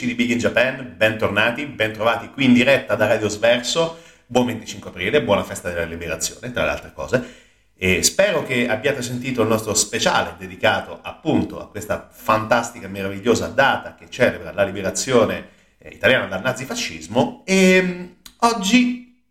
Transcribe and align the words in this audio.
amici 0.00 0.06
di 0.06 0.14
Big 0.14 0.30
in 0.30 0.38
Japan, 0.38 0.94
bentornati, 0.96 1.66
bentrovati 1.66 2.30
qui 2.30 2.46
in 2.46 2.52
diretta 2.54 2.94
da 2.94 3.06
Radio 3.06 3.28
Sverso. 3.28 3.98
Buon 4.26 4.46
25 4.46 4.90
aprile, 4.90 5.22
buona 5.22 5.44
festa 5.44 5.68
della 5.68 5.84
liberazione, 5.84 6.52
tra 6.52 6.64
le 6.64 6.70
altre 6.70 6.92
cose. 6.94 7.34
E 7.76 8.02
spero 8.02 8.42
che 8.42 8.68
abbiate 8.68 9.02
sentito 9.02 9.42
il 9.42 9.48
nostro 9.48 9.74
speciale 9.74 10.36
dedicato 10.38 11.00
appunto 11.02 11.60
a 11.60 11.68
questa 11.68 12.08
fantastica 12.10 12.86
e 12.86 12.88
meravigliosa 12.88 13.48
data 13.48 13.94
che 13.94 14.08
celebra 14.08 14.52
la 14.52 14.64
liberazione 14.64 15.48
eh, 15.78 15.90
italiana 15.90 16.26
dal 16.26 16.42
nazifascismo. 16.42 17.42
E 17.44 17.82
mm, 17.82 18.04
oggi, 18.38 19.22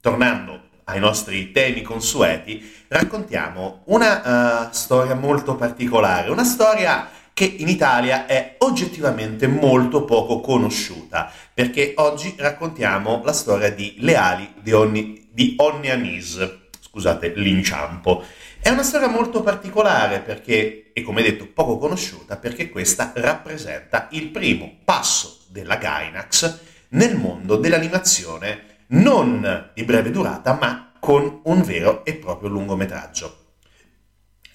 tornando 0.00 0.68
ai 0.84 1.00
nostri 1.00 1.52
temi 1.52 1.82
consueti, 1.82 2.84
raccontiamo 2.88 3.82
una 3.86 4.68
uh, 4.68 4.68
storia 4.70 5.14
molto 5.14 5.56
particolare, 5.56 6.30
una 6.30 6.44
storia 6.44 7.06
che 7.36 7.44
in 7.44 7.68
Italia 7.68 8.24
è 8.24 8.54
oggettivamente 8.60 9.46
molto 9.46 10.06
poco 10.06 10.40
conosciuta, 10.40 11.30
perché 11.52 11.92
oggi 11.96 12.34
raccontiamo 12.38 13.20
la 13.26 13.34
storia 13.34 13.70
di 13.70 13.96
Leali 13.98 14.54
di, 14.62 14.72
Onni, 14.72 15.28
di 15.32 15.52
Onnianis, 15.58 16.68
scusate 16.80 17.34
l'inciampo. 17.36 18.24
È 18.58 18.70
una 18.70 18.82
storia 18.82 19.08
molto 19.08 19.42
particolare 19.42 20.20
perché, 20.20 20.92
e 20.94 21.02
come 21.02 21.20
detto, 21.20 21.46
poco 21.46 21.76
conosciuta, 21.76 22.38
perché 22.38 22.70
questa 22.70 23.12
rappresenta 23.14 24.08
il 24.12 24.28
primo 24.28 24.78
passo 24.82 25.40
della 25.48 25.76
Gainax 25.76 26.58
nel 26.88 27.16
mondo 27.16 27.56
dell'animazione 27.56 28.78
non 28.88 29.72
di 29.74 29.84
breve 29.84 30.10
durata, 30.10 30.56
ma 30.58 30.90
con 30.98 31.40
un 31.44 31.60
vero 31.60 32.02
e 32.06 32.14
proprio 32.14 32.48
lungometraggio. 32.48 33.44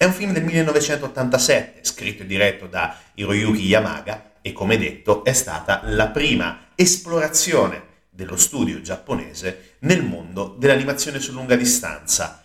È 0.02 0.04
un 0.04 0.14
film 0.14 0.32
del 0.32 0.42
1987, 0.42 1.84
scritto 1.84 2.24
e 2.24 2.26
diretto 2.26 2.66
da 2.66 2.96
Hiroyuki 3.14 3.64
Yamaga 3.64 4.32
e 4.42 4.50
come 4.50 4.76
detto 4.76 5.22
è 5.22 5.32
stata 5.32 5.82
la 5.84 6.08
prima 6.08 6.70
esplorazione 6.74 7.80
dello 8.10 8.34
studio 8.34 8.80
giapponese 8.80 9.76
nel 9.82 10.02
mondo 10.02 10.56
dell'animazione 10.58 11.20
su 11.20 11.30
lunga 11.32 11.54
distanza. 11.54 12.42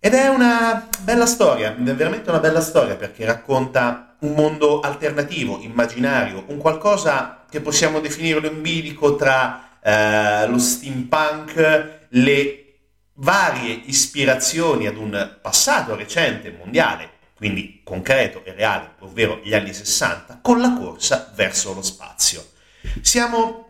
Ed 0.00 0.14
è 0.14 0.26
una 0.26 0.88
bella 1.02 1.26
storia, 1.26 1.76
è 1.76 1.94
veramente 1.94 2.30
una 2.30 2.40
bella 2.40 2.60
storia 2.60 2.96
perché 2.96 3.24
racconta 3.24 4.16
un 4.22 4.32
mondo 4.32 4.80
alternativo, 4.80 5.60
immaginario, 5.60 6.42
un 6.48 6.58
qualcosa 6.58 7.44
che 7.48 7.60
possiamo 7.60 8.00
definire 8.00 8.48
in 8.48 8.60
bilico 8.60 9.14
tra 9.14 9.78
eh, 9.80 10.48
lo 10.48 10.58
steampunk, 10.58 12.06
le 12.08 12.63
varie 13.14 13.82
ispirazioni 13.84 14.86
ad 14.86 14.96
un 14.96 15.38
passato 15.40 15.94
recente 15.94 16.54
mondiale, 16.56 17.10
quindi 17.36 17.80
concreto 17.84 18.42
e 18.44 18.52
reale, 18.52 18.94
ovvero 19.00 19.40
gli 19.42 19.54
anni 19.54 19.72
60, 19.72 20.40
con 20.42 20.60
la 20.60 20.72
corsa 20.72 21.32
verso 21.34 21.74
lo 21.74 21.82
spazio. 21.82 22.44
Siamo 23.00 23.64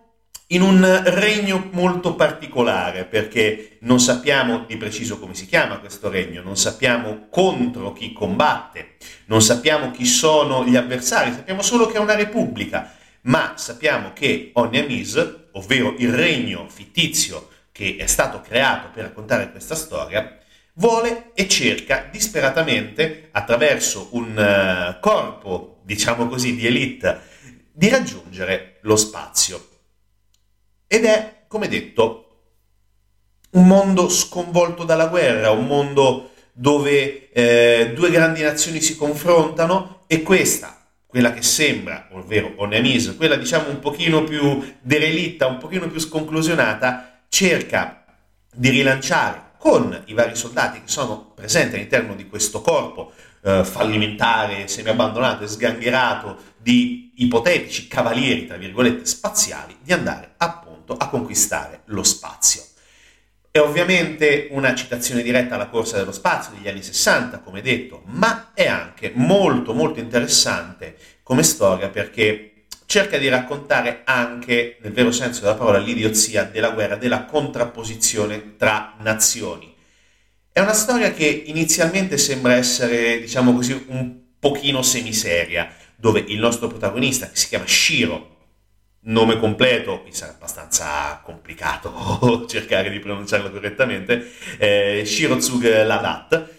in 0.49 0.61
un 0.61 1.03
regno 1.05 1.69
molto 1.73 2.15
particolare 2.15 3.05
perché 3.05 3.79
non 3.81 3.99
sappiamo 3.99 4.65
di 4.67 4.77
preciso 4.77 5.19
come 5.19 5.35
si 5.35 5.47
chiama 5.47 5.79
questo 5.79 6.11
regno, 6.11 6.43
non 6.43 6.57
sappiamo 6.57 7.29
contro 7.31 7.93
chi 7.93 8.13
combatte, 8.13 8.97
non 9.27 9.41
sappiamo 9.41 9.91
chi 9.91 10.05
sono 10.05 10.65
gli 10.65 10.77
avversari, 10.77 11.33
sappiamo 11.33 11.63
solo 11.63 11.87
che 11.87 11.97
è 11.97 12.01
una 12.01 12.15
repubblica, 12.15 12.95
ma 13.23 13.55
sappiamo 13.57 14.13
che 14.13 14.51
Oniamis, 14.53 15.47
ovvero 15.53 15.95
il 15.99 16.13
regno 16.13 16.67
fittizio 16.69 17.49
che 17.75 17.97
è 17.99 18.07
stato 18.07 18.41
creato 18.41 18.91
per 18.95 19.03
raccontare 19.03 19.51
questa 19.51 19.75
storia, 19.75 20.39
vuole 20.75 21.33
e 21.35 21.49
cerca 21.49 22.07
disperatamente, 22.09 23.31
attraverso 23.33 24.11
un 24.13 24.29
uh, 24.37 25.01
corpo, 25.01 25.81
diciamo 25.83 26.29
così, 26.29 26.55
di 26.55 26.69
elite, 26.69 27.21
di 27.73 27.89
raggiungere 27.89 28.79
lo 28.83 28.95
spazio. 28.95 29.71
Ed 30.87 31.05
è, 31.05 31.47
come 31.49 31.67
detto, 31.67 32.43
un 33.51 33.67
mondo 33.67 34.09
sconvolto 34.09 34.85
dalla 34.85 35.09
guerra, 35.09 35.51
un 35.51 35.67
mondo 35.67 36.31
dove 36.53 37.33
eh, 37.33 37.91
due 37.93 38.11
grandi 38.13 38.43
nazioni 38.43 38.81
si 38.81 38.95
confrontano 38.95 40.05
e 40.07 40.23
questa, 40.23 40.81
quella 41.09 41.33
che 41.33 41.43
sembra, 41.43 42.07
ovvero 42.13 42.53
Onemis, 42.55 43.17
quella 43.17 43.35
diciamo 43.35 43.69
un 43.69 43.81
pochino 43.81 44.23
più 44.23 44.63
derelitta, 44.81 45.49
un 45.49 45.59
pochino 45.59 45.89
più 45.89 45.99
sconclusionata, 45.99 47.14
cerca 47.35 48.05
di 48.55 48.69
rilanciare 48.69 49.55
con 49.59 50.03
i 50.05 50.13
vari 50.13 50.37
soldati 50.37 50.83
che 50.83 50.87
sono 50.89 51.33
presenti 51.35 51.75
all'interno 51.75 52.15
di 52.15 52.29
questo 52.29 52.61
corpo 52.61 53.13
eh, 53.43 53.65
fallimentare, 53.65 54.69
semi-abbandonato 54.69 55.43
e 55.43 55.49
sgangherato 55.49 56.37
di 56.57 57.11
ipotetici 57.17 57.89
cavalieri, 57.89 58.47
tra 58.47 58.57
virgolette, 58.57 59.05
spaziali, 59.05 59.77
di 59.83 59.93
andare 59.93 60.35
appunto 60.37 60.97
a 60.97 61.09
conquistare 61.09 61.81
lo 61.87 62.05
spazio. 62.05 62.63
È 63.51 63.59
ovviamente 63.59 64.47
una 64.53 64.73
citazione 64.77 65.23
diretta 65.23 65.57
alla 65.57 65.67
corsa 65.67 65.97
dello 65.97 66.13
spazio 66.13 66.53
degli 66.55 66.69
anni 66.69 66.85
60, 66.85 67.41
come 67.41 67.63
detto, 67.63 68.03
ma 68.05 68.53
è 68.55 68.69
anche 68.69 69.11
molto 69.13 69.75
molto 69.75 69.99
interessante 69.99 70.97
come 71.25 71.43
storia 71.43 71.89
perché 71.89 72.54
cerca 72.87 73.19
di 73.19 73.29
raccontare 73.29 74.03
anche, 74.05 74.79
nel 74.83 74.93
vero 74.93 75.11
senso 75.11 75.43
della 75.43 75.55
parola, 75.55 75.79
l'idiozia 75.79 76.45
della 76.45 76.71
guerra, 76.71 76.97
della 76.97 77.25
contrapposizione 77.25 78.57
tra 78.57 78.95
nazioni. 79.01 79.75
È 80.53 80.61
una 80.61 80.73
storia 80.73 81.13
che 81.13 81.27
inizialmente 81.47 82.17
sembra 82.19 82.55
essere, 82.55 83.21
diciamo 83.21 83.55
così, 83.55 83.85
un 83.89 84.15
pochino 84.39 84.83
semiseria, 84.83 85.75
dove 85.97 86.23
il 86.27 86.39
nostro 86.39 86.69
protagonista, 86.69 87.29
che 87.29 87.37
si 87.37 87.49
chiama 87.49 87.67
Shiro, 87.67 88.35
nome 89.07 89.39
completo, 89.39 90.03
mi 90.05 90.13
sarà 90.13 90.33
abbastanza 90.33 91.21
complicato 91.25 92.45
cercare 92.49 92.91
di 92.91 92.99
pronunciarlo 93.01 93.51
correttamente, 93.51 94.31
eh, 94.59 95.03
Shirozug 95.05 95.85
Ladat, 95.85 96.53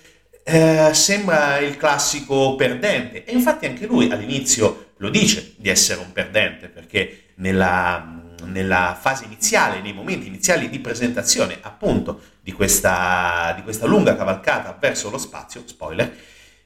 eh, 0.44 0.94
sembra 0.94 1.58
il 1.60 1.76
classico 1.76 2.56
perdente 2.56 3.24
e 3.24 3.32
infatti 3.32 3.66
anche 3.66 3.88
lui 3.88 4.12
all'inizio 4.12 4.85
lo 4.98 5.10
dice 5.10 5.54
di 5.58 5.70
essere 5.70 6.02
un 6.02 6.12
perdente 6.12 6.68
perché 6.68 7.34
nella, 7.36 8.22
nella 8.46 8.98
fase 9.00 9.26
iniziale, 9.26 9.82
nei 9.82 9.94
momenti 9.94 10.28
iniziali 10.28 10.70
di 10.70 10.80
presentazione 10.80 11.58
appunto 11.62 12.22
di 12.42 12.52
questa, 12.52 13.54
di 13.56 13.64
questa 13.64 13.86
lunga 13.86 14.16
cavalcata 14.16 14.78
verso 14.80 15.10
lo 15.10 15.18
spazio, 15.18 15.64
spoiler, 15.66 16.16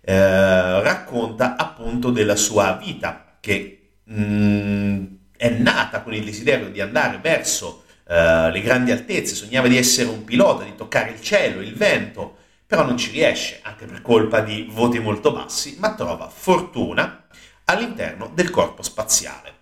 eh, 0.02 0.82
racconta 0.82 1.56
appunto 1.56 2.12
della 2.12 2.36
sua 2.36 2.74
vita 2.74 3.38
che 3.40 3.92
mh, 4.04 4.24
mm, 4.24 5.06
è 5.36 5.50
nata 5.50 6.02
con 6.02 6.14
il 6.14 6.24
desiderio 6.24 6.70
di 6.70 6.82
andare 6.82 7.20
verso 7.22 7.86
eh, 8.08 8.52
le 8.52 8.62
grandi 8.62 8.92
altezze, 8.92 9.36
sognava 9.36 9.68
di 9.68 9.78
essere 9.78 10.10
un 10.10 10.24
pilota, 10.24 10.64
di 10.64 10.76
toccare 10.76 11.12
il 11.12 11.22
cielo, 11.22 11.62
il 11.62 11.76
vento, 11.76 12.38
però 12.66 12.86
non 12.86 12.98
ci 12.98 13.12
riesce, 13.12 13.60
anche 13.64 13.86
per 13.86 14.02
colpa 14.02 14.42
di 14.42 14.68
voti 14.70 15.00
molto 15.00 15.32
bassi, 15.32 15.78
ma 15.80 15.96
trova 15.96 16.28
fortuna 16.28 17.26
all'interno 17.70 18.32
del 18.34 18.50
corpo 18.50 18.82
spaziale. 18.82 19.54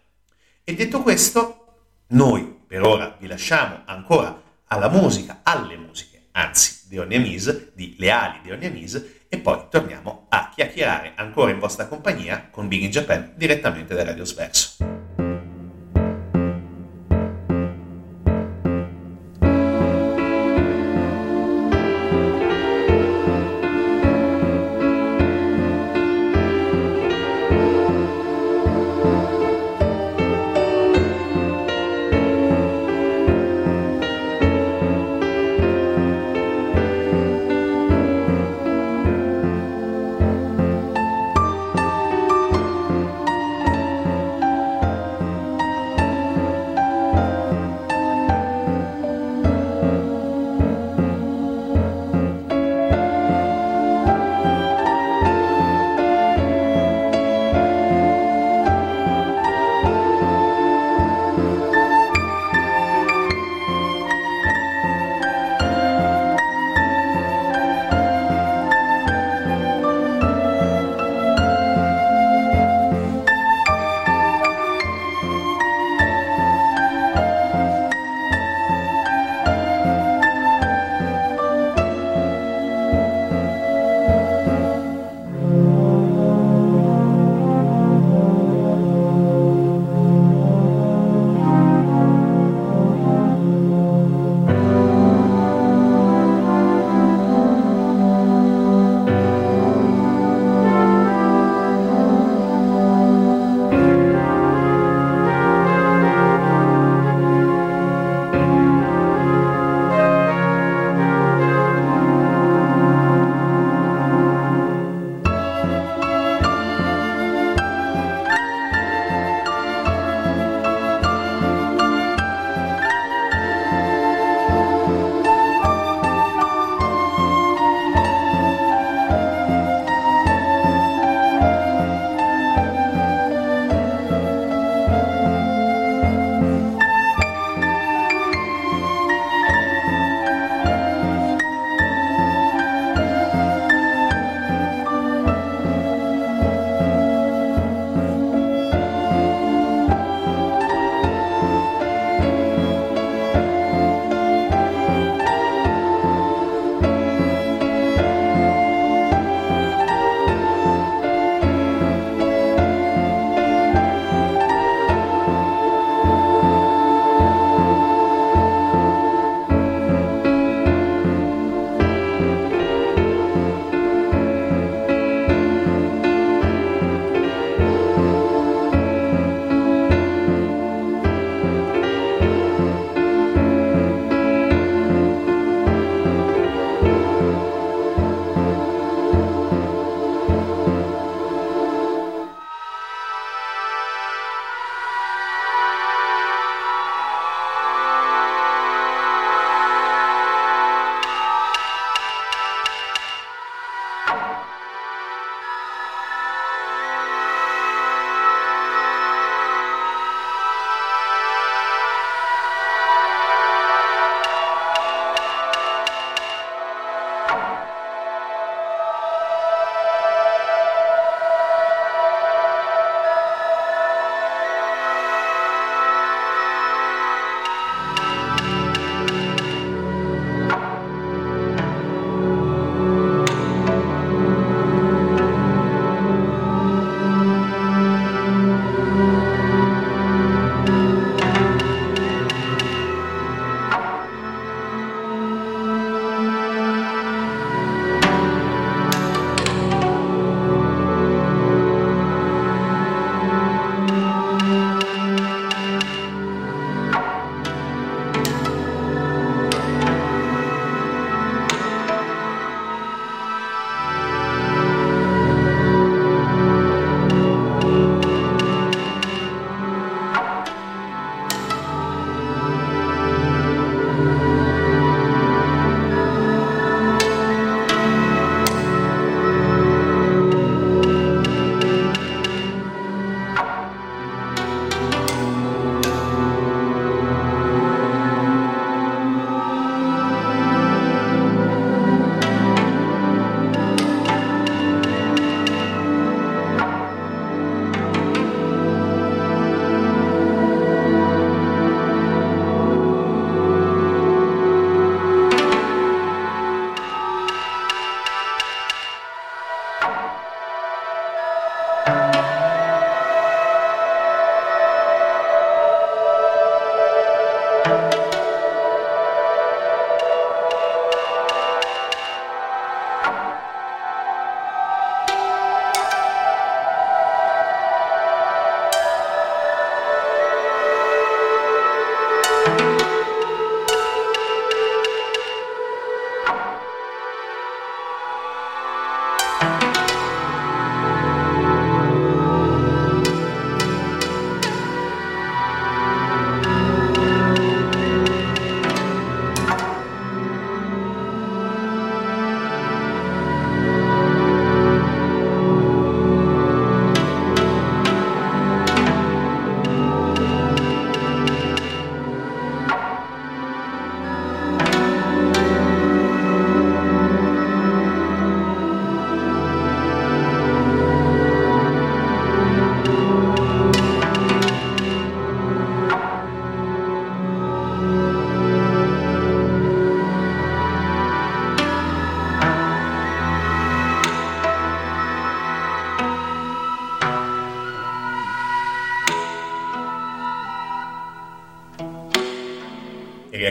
E 0.63 0.75
detto 0.75 1.01
questo, 1.01 1.65
noi 2.07 2.43
per 2.65 2.81
ora 2.81 3.15
vi 3.19 3.27
lasciamo 3.27 3.81
ancora 3.85 4.41
alla 4.67 4.89
musica, 4.89 5.41
alle 5.43 5.77
musiche, 5.77 6.27
anzi, 6.31 6.87
di 6.87 6.97
Oniamise, 6.97 7.71
di 7.73 7.95
Leali 7.97 8.39
di 8.41 8.51
Oniamise, 8.51 9.25
e 9.29 9.39
poi 9.39 9.65
torniamo 9.69 10.27
a 10.29 10.51
chiacchierare 10.53 11.13
ancora 11.15 11.51
in 11.51 11.59
vostra 11.59 11.87
compagnia 11.87 12.47
con 12.49 12.67
Big 12.67 12.81
in 12.81 12.91
Japan 12.91 13.33
direttamente 13.35 13.93
da 13.93 14.03
Radio 14.03 14.23
Sverso. 14.23 14.96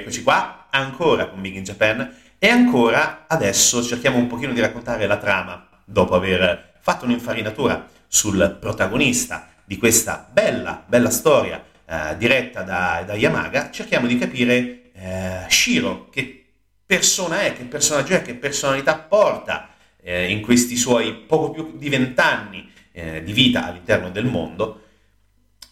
Eccoci 0.07 0.23
qua, 0.23 0.69
ancora 0.71 1.27
con 1.27 1.41
Big 1.41 1.57
in 1.57 1.65
Japan 1.65 2.15
e 2.39 2.49
ancora 2.49 3.25
adesso 3.27 3.83
cerchiamo 3.83 4.19
un 4.19 4.29
pochino 4.29 4.53
di 4.53 4.61
raccontare 4.61 5.05
la 5.09 5.17
trama 5.17 5.69
dopo 5.85 6.15
aver 6.15 6.75
fatto 6.79 7.07
un'infarinatura 7.07 7.89
sul 8.07 8.57
protagonista 8.61 9.49
di 9.65 9.77
questa 9.77 10.25
bella, 10.31 10.85
bella 10.87 11.11
storia 11.11 11.61
eh, 11.85 12.17
diretta 12.19 12.63
da, 12.63 13.03
da, 13.05 13.15
Yamaga, 13.15 13.73
cerchiamo 13.73 14.07
di 14.07 14.17
capire 14.17 14.93
eh, 14.93 15.45
Shiro, 15.49 16.09
che 16.09 16.51
persona 16.87 17.41
è, 17.41 17.53
che 17.53 17.65
personaggio 17.65 18.15
è, 18.15 18.23
che 18.23 18.37
personalità 18.37 18.95
porta 18.95 19.71
eh, 20.01 20.31
in 20.31 20.41
questi 20.41 20.77
suoi 20.77 21.15
poco 21.15 21.51
più 21.51 21.77
di 21.77 21.89
vent'anni 21.89 22.71
eh, 22.93 23.25
di 23.25 23.33
vita 23.33 23.67
all'interno 23.67 24.11
del 24.11 24.27
mondo 24.27 24.83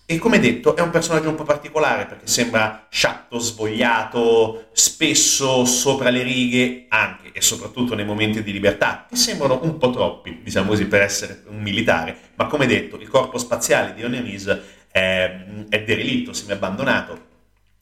e 0.06 0.18
come 0.18 0.38
detto 0.38 0.76
è 0.76 0.82
un 0.82 0.90
personaggio 0.90 1.30
un 1.30 1.34
po' 1.34 1.44
particolare 1.44 2.04
perché 2.04 2.26
sembra 2.26 2.86
sciatto, 2.90 3.38
svogliato, 3.38 4.66
spesso 4.72 5.64
sopra 5.64 6.10
le 6.10 6.22
righe, 6.22 6.84
anche 6.88 7.32
e 7.32 7.40
soprattutto 7.40 7.94
nei 7.94 8.04
momenti 8.04 8.42
di 8.42 8.52
libertà, 8.52 9.06
che 9.08 9.16
sembrano 9.16 9.60
un 9.62 9.78
po' 9.78 9.90
troppi, 9.90 10.40
diciamo 10.42 10.68
così, 10.68 10.84
per 10.86 11.00
essere 11.00 11.42
un 11.46 11.62
militare. 11.62 12.16
Ma 12.34 12.46
come 12.46 12.66
detto, 12.66 12.96
il 12.96 13.08
corpo 13.08 13.38
spaziale 13.38 13.94
di 13.94 14.04
Onemis 14.04 14.60
è, 14.90 15.44
è 15.70 15.82
derelitto, 15.82 16.34
semi-abbandonato. 16.34 17.32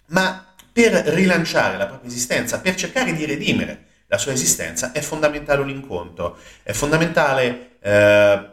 Ma 0.09 0.55
per 0.73 0.93
rilanciare 0.93 1.77
la 1.77 1.87
propria 1.87 2.09
esistenza, 2.09 2.61
per 2.61 2.77
cercare 2.77 3.15
di 3.15 3.25
redimere 3.25 3.87
la 4.07 4.19
sua 4.19 4.33
esistenza, 4.33 4.93
è 4.93 5.01
fondamentale 5.01 5.61
un 5.61 5.71
incontro, 5.71 6.39
è 6.63 6.73
fondamentale 6.73 7.79
eh, 7.81 8.49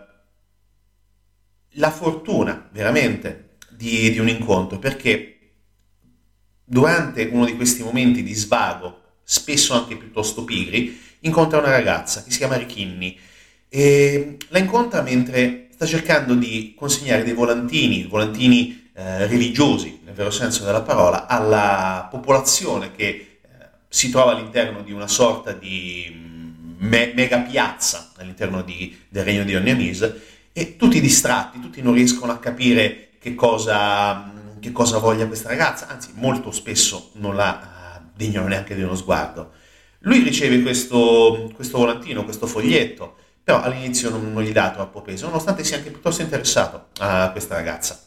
la 1.74 1.92
fortuna, 1.92 2.68
veramente, 2.72 3.49
di, 3.80 4.12
di 4.12 4.20
un 4.20 4.28
incontro, 4.28 4.78
perché 4.78 5.38
durante 6.66 7.30
uno 7.32 7.46
di 7.46 7.56
questi 7.56 7.82
momenti 7.82 8.24
di 8.24 8.34
svago, 8.34 9.04
spesso 9.24 9.74
anche 9.74 9.96
piuttosto 9.96 10.44
pigri, 10.44 11.00
incontra 11.22 11.60
una 11.60 11.70
ragazza 11.70 12.22
che 12.22 12.30
si 12.30 12.40
chiama 12.40 12.58
Richinni. 12.58 13.18
E 13.70 14.36
la 14.50 14.60
incontra 14.60 15.02
mentre 15.02 15.70
sta 15.72 15.86
cercando 15.86 16.36
di 16.36 16.74
consegnare 16.76 17.24
dei 17.24 17.34
volantini, 17.34 18.04
volantini 18.04 18.90
eh, 18.94 19.28
religiosi, 19.28 20.02
nel 20.04 20.14
vero 20.14 20.30
senso 20.30 20.66
della 20.66 20.82
parola, 20.82 21.26
alla 21.26 22.06
popolazione 22.12 22.92
che 22.92 23.06
eh, 23.06 23.40
si 23.88 24.10
trova 24.10 24.32
all'interno 24.32 24.82
di 24.82 24.92
una 24.92 25.08
sorta 25.08 25.54
di 25.54 26.06
mm, 26.14 26.76
me- 26.80 27.14
mega 27.16 27.40
piazza 27.40 28.12
all'interno 28.18 28.62
di, 28.62 28.98
del 29.08 29.24
regno 29.24 29.46
di 29.46 29.56
Oniamis 29.56 30.16
e 30.52 30.76
tutti 30.76 31.00
distratti, 31.00 31.62
tutti 31.62 31.82
non 31.82 31.94
riescono 31.94 32.34
a 32.34 32.40
capire 32.40 33.09
che 33.20 33.36
cosa, 33.36 34.32
che 34.60 34.72
cosa 34.72 34.98
voglia 34.98 35.28
questa 35.28 35.50
ragazza, 35.50 35.88
anzi 35.88 36.12
molto 36.16 36.52
spesso 36.52 37.12
non 37.14 37.36
la 37.36 38.02
degnano 38.16 38.48
neanche 38.48 38.76
di 38.76 38.82
uno 38.82 38.96
sguardo. 38.96 39.52
Lui 40.00 40.24
riceve 40.24 40.62
questo, 40.62 41.52
questo 41.54 41.78
volantino, 41.78 42.24
questo 42.24 42.48
foglietto, 42.48 43.18
però 43.44 43.62
all'inizio 43.62 44.10
non, 44.10 44.32
non, 44.32 44.44
gli 44.44 44.52
dà 44.52 44.72
troppo 44.72 45.02
peso, 45.02 45.26
nonostante 45.26 45.64
sia 45.64 45.78
anche 45.78 45.92
piuttosto 45.92 46.22
interessato 46.22 46.88
a 47.00 47.32
questa 47.32 47.56
ragazza. 47.56 48.04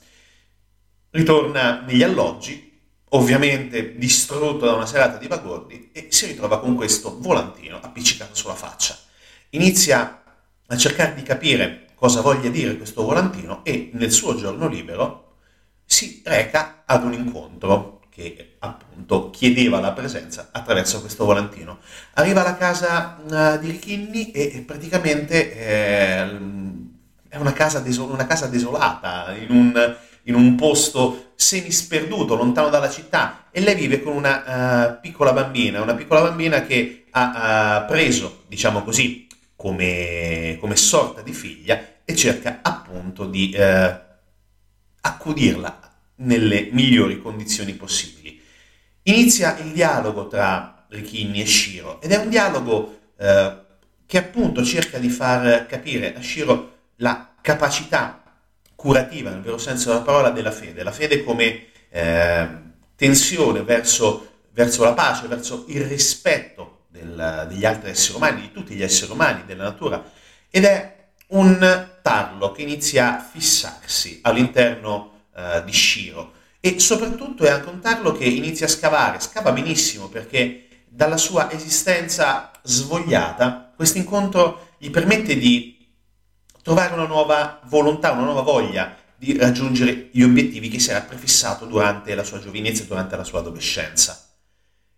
Ritorna 1.10 1.82
negli 1.86 2.02
alloggi, 2.02 2.70
ovviamente 3.10 3.96
distrutto 3.96 4.64
da 4.64 4.72
una 4.72 4.86
serata 4.86 5.18
di 5.18 5.26
bagordi, 5.26 5.90
e 5.92 6.06
si 6.10 6.26
ritrova 6.26 6.60
con 6.60 6.74
questo 6.74 7.18
volantino 7.20 7.78
appiccicato 7.80 8.34
sulla 8.34 8.54
faccia. 8.54 8.96
Inizia 9.50 10.22
a 10.66 10.76
cercare 10.76 11.14
di 11.14 11.22
capire 11.22 11.88
cosa 12.02 12.20
voglia 12.20 12.48
dire 12.48 12.76
questo 12.76 13.04
volantino 13.04 13.60
e 13.62 13.90
nel 13.92 14.10
suo 14.10 14.34
giorno 14.34 14.66
libero 14.66 15.34
si 15.84 16.20
reca 16.24 16.82
ad 16.84 17.04
un 17.04 17.12
incontro 17.12 18.00
che 18.10 18.56
appunto 18.58 19.30
chiedeva 19.30 19.78
la 19.78 19.92
presenza 19.92 20.48
attraverso 20.50 20.98
questo 20.98 21.24
volantino. 21.24 21.78
Arriva 22.14 22.40
alla 22.40 22.56
casa 22.56 23.20
uh, 23.22 23.56
di 23.60 23.70
Richinni 23.70 24.32
e 24.32 24.64
praticamente 24.66 25.54
eh, 25.54 26.38
è 27.28 27.36
una 27.36 27.52
casa, 27.52 27.78
desol- 27.78 28.10
una 28.10 28.26
casa 28.26 28.48
desolata, 28.48 29.32
in 29.38 29.56
un, 29.56 29.96
in 30.24 30.34
un, 30.34 30.56
posto 30.56 31.34
semisperduto, 31.36 32.34
lontano 32.34 32.68
dalla 32.68 32.90
città, 32.90 33.46
e 33.52 33.60
lei 33.60 33.76
vive 33.76 34.02
con 34.02 34.16
una 34.16 34.96
uh, 34.96 35.00
piccola 35.00 35.32
bambina, 35.32 35.80
una 35.80 35.94
piccola 35.94 36.22
bambina 36.22 36.62
che 36.62 37.04
ha 37.10 37.84
uh, 37.84 37.88
preso, 37.88 38.42
diciamo 38.48 38.82
così, 38.82 39.28
come, 39.54 40.56
come 40.58 40.74
sorta 40.74 41.22
di 41.22 41.32
figlia 41.32 41.90
e 42.04 42.14
cerca 42.16 42.60
appunto 42.62 43.26
di 43.26 43.50
eh, 43.50 44.00
accudirla 45.00 45.80
nelle 46.16 46.68
migliori 46.72 47.20
condizioni 47.20 47.74
possibili. 47.74 48.40
Inizia 49.04 49.58
il 49.58 49.72
dialogo 49.72 50.28
tra 50.28 50.86
Ricchini 50.88 51.40
e 51.40 51.46
Shiro 51.46 52.00
ed 52.00 52.12
è 52.12 52.16
un 52.16 52.28
dialogo 52.28 52.98
eh, 53.16 53.56
che 54.06 54.18
appunto 54.18 54.62
cerca 54.64 54.98
di 54.98 55.08
far 55.08 55.66
capire 55.66 56.14
a 56.14 56.22
Shiro 56.22 56.70
la 56.96 57.34
capacità 57.40 58.22
curativa, 58.74 59.30
nel 59.30 59.40
vero 59.40 59.58
senso 59.58 59.88
della 59.88 60.02
parola, 60.02 60.30
della 60.30 60.50
fede, 60.50 60.82
la 60.82 60.92
fede 60.92 61.24
come 61.24 61.66
eh, 61.88 62.48
tensione 62.96 63.62
verso, 63.62 64.40
verso, 64.50 64.84
la 64.84 64.92
pace, 64.92 65.26
verso 65.28 65.64
il 65.68 65.82
rispetto 65.82 66.84
del, 66.88 67.46
degli 67.48 67.64
altri 67.64 67.90
esseri 67.90 68.16
umani, 68.16 68.40
di 68.40 68.52
tutti 68.52 68.74
gli 68.74 68.82
esseri 68.82 69.12
umani, 69.12 69.44
della 69.46 69.64
natura, 69.64 70.04
ed 70.50 70.64
è 70.64 71.01
un 71.32 71.88
tarlo 72.02 72.52
che 72.52 72.62
inizia 72.62 73.16
a 73.16 73.20
fissarsi 73.20 74.20
all'interno 74.22 75.26
uh, 75.34 75.64
di 75.64 75.72
Shiro 75.72 76.32
e 76.60 76.78
soprattutto 76.78 77.44
è 77.44 77.50
anche 77.50 77.68
un 77.68 77.80
tarlo 77.80 78.12
che 78.12 78.24
inizia 78.24 78.66
a 78.66 78.68
scavare, 78.68 79.20
scava 79.20 79.52
benissimo 79.52 80.08
perché 80.08 80.68
dalla 80.88 81.16
sua 81.16 81.50
esistenza 81.50 82.50
svogliata 82.62 83.72
questo 83.74 83.98
incontro 83.98 84.74
gli 84.78 84.90
permette 84.90 85.36
di 85.36 85.78
trovare 86.62 86.94
una 86.94 87.06
nuova 87.06 87.60
volontà, 87.64 88.12
una 88.12 88.24
nuova 88.24 88.42
voglia 88.42 88.96
di 89.16 89.36
raggiungere 89.36 90.08
gli 90.12 90.22
obiettivi 90.22 90.68
che 90.68 90.78
si 90.78 90.90
era 90.90 91.00
prefissato 91.00 91.64
durante 91.64 92.14
la 92.14 92.24
sua 92.24 92.40
giovinezza 92.40 92.82
e 92.82 92.86
durante 92.86 93.16
la 93.16 93.24
sua 93.24 93.38
adolescenza. 93.38 94.28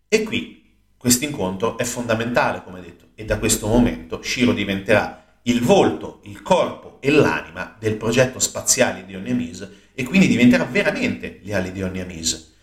E 0.07 0.23
qui 0.23 0.63
questo 0.97 1.23
incontro 1.23 1.77
è 1.77 1.83
fondamentale, 1.83 2.63
come 2.63 2.81
detto, 2.81 3.09
e 3.15 3.25
da 3.25 3.37
questo 3.37 3.67
momento 3.67 4.21
Shiro 4.21 4.53
diventerà 4.53 5.24
il 5.47 5.61
volto, 5.61 6.21
il 6.23 6.41
corpo 6.41 6.97
e 7.01 7.11
l'anima 7.11 7.75
del 7.77 7.95
progetto 7.95 8.39
spaziale 8.39 9.05
di 9.05 9.15
Oniamis 9.15 9.69
e 9.93 10.03
quindi 10.03 10.27
diventerà 10.27 10.65
veramente 10.65 11.39
le 11.43 11.53
ali 11.53 11.71
di 11.71 11.81
Oniamis. 11.81 12.53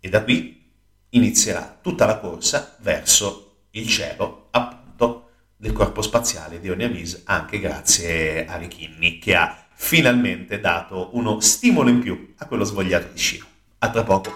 E 0.00 0.08
da 0.08 0.22
qui 0.22 0.70
inizierà 1.10 1.78
tutta 1.80 2.04
la 2.04 2.18
corsa 2.18 2.76
verso 2.80 3.64
il 3.70 3.88
cielo, 3.88 4.48
appunto, 4.50 5.30
del 5.56 5.72
corpo 5.72 6.02
spaziale 6.02 6.60
di 6.60 6.68
Oniamis, 6.68 7.22
anche 7.24 7.58
grazie 7.58 8.46
a 8.46 8.56
Richinni, 8.56 9.18
che 9.18 9.34
ha 9.34 9.66
finalmente 9.74 10.60
dato 10.60 11.10
uno 11.12 11.40
stimolo 11.40 11.88
in 11.88 12.00
più 12.00 12.34
a 12.38 12.46
quello 12.46 12.64
svogliato 12.64 13.08
di 13.12 13.18
Shiro. 13.18 13.46
A 13.78 13.90
tra 13.90 14.02
poco. 14.02 14.32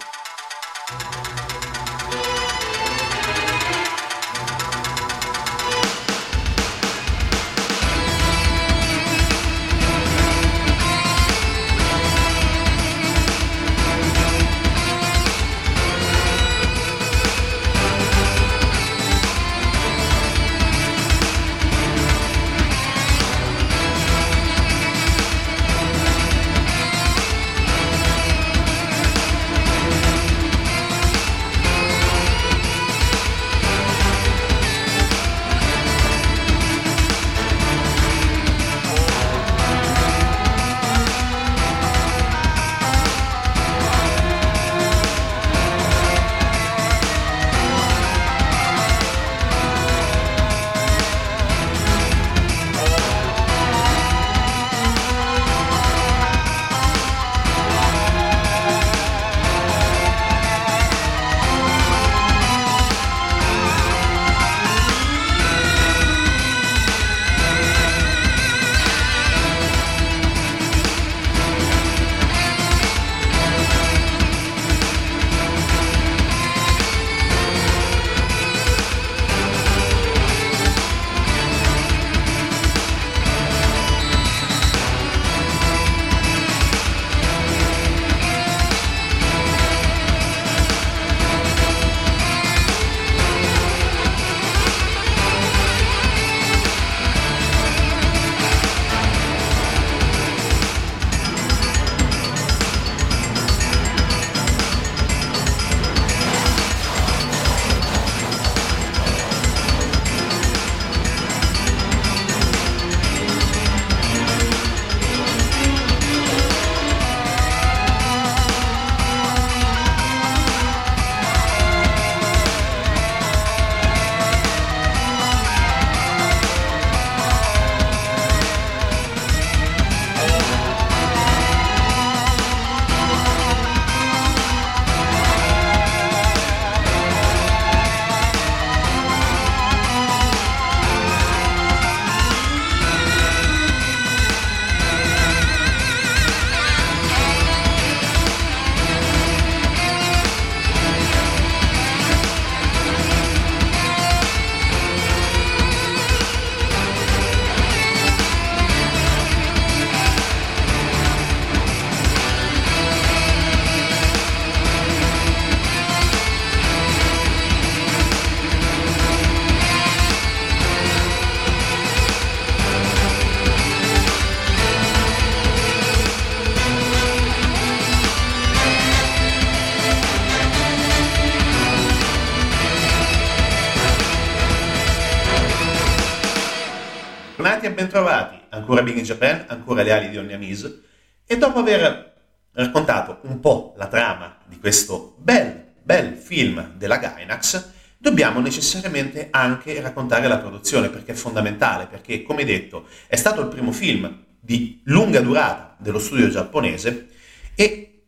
Ancora 188.71 188.83
Big 188.83 188.99
in 188.99 189.05
Japan, 189.05 189.45
ancora 189.49 189.83
le 189.83 189.93
ali 189.93 190.11
di 190.11 190.17
Oniamise 190.17 190.83
e 191.27 191.37
dopo 191.37 191.59
aver 191.59 192.15
raccontato 192.53 193.19
un 193.23 193.41
po' 193.41 193.75
la 193.77 193.89
trama 193.89 194.39
di 194.47 194.59
questo 194.59 195.17
bel, 195.19 195.65
bel 195.83 196.15
film 196.15 196.75
della 196.77 196.99
Gainax, 196.99 197.69
dobbiamo 197.99 198.39
necessariamente 198.39 199.27
anche 199.33 199.81
raccontare 199.81 200.29
la 200.29 200.39
produzione 200.39 200.89
perché 200.89 201.13
è 201.13 201.15
fondamentale, 201.17 201.87
perché 201.87 202.23
come 202.23 202.45
detto 202.45 202.87
è 203.09 203.17
stato 203.17 203.41
il 203.41 203.49
primo 203.49 203.73
film 203.73 204.25
di 204.39 204.81
lunga 204.85 205.21
durata 205.21 205.75
dello 205.79 205.99
studio 205.99 206.29
giapponese 206.29 207.09
e 207.57 208.03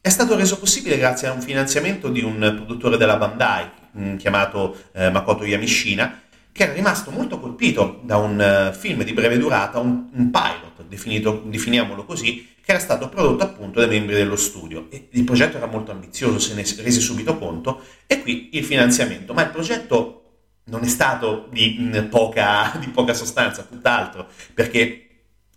è 0.00 0.08
stato 0.08 0.34
reso 0.34 0.58
possibile 0.58 0.98
grazie 0.98 1.28
a 1.28 1.32
un 1.32 1.40
finanziamento 1.40 2.08
di 2.08 2.24
un 2.24 2.54
produttore 2.56 2.96
della 2.96 3.16
Bandai 3.16 3.70
mm, 3.96 4.16
chiamato 4.16 4.76
eh, 4.92 5.10
Makoto 5.10 5.44
Yamishina 5.44 6.22
che 6.58 6.64
era 6.64 6.72
rimasto 6.72 7.12
molto 7.12 7.38
colpito 7.38 8.00
da 8.02 8.16
un 8.16 8.72
uh, 8.72 8.76
film 8.76 9.04
di 9.04 9.12
breve 9.12 9.38
durata, 9.38 9.78
un, 9.78 10.08
un 10.12 10.30
pilot, 10.32 10.88
definito, 10.88 11.40
definiamolo 11.46 12.04
così, 12.04 12.48
che 12.60 12.72
era 12.72 12.80
stato 12.80 13.08
prodotto 13.08 13.44
appunto 13.44 13.78
dai 13.78 13.88
membri 13.88 14.16
dello 14.16 14.34
studio. 14.34 14.88
E 14.90 15.06
il 15.12 15.22
progetto 15.22 15.56
era 15.56 15.66
molto 15.66 15.92
ambizioso, 15.92 16.40
se 16.40 16.54
ne 16.54 16.64
rese 16.82 16.98
subito 16.98 17.38
conto, 17.38 17.80
e 18.08 18.20
qui 18.22 18.48
il 18.54 18.64
finanziamento. 18.64 19.34
Ma 19.34 19.42
il 19.42 19.50
progetto 19.50 20.22
non 20.64 20.82
è 20.82 20.88
stato 20.88 21.46
di, 21.52 21.76
mh, 21.78 22.08
poca, 22.08 22.74
di 22.82 22.88
poca 22.88 23.14
sostanza, 23.14 23.62
tutt'altro, 23.62 24.26
perché 24.52 25.06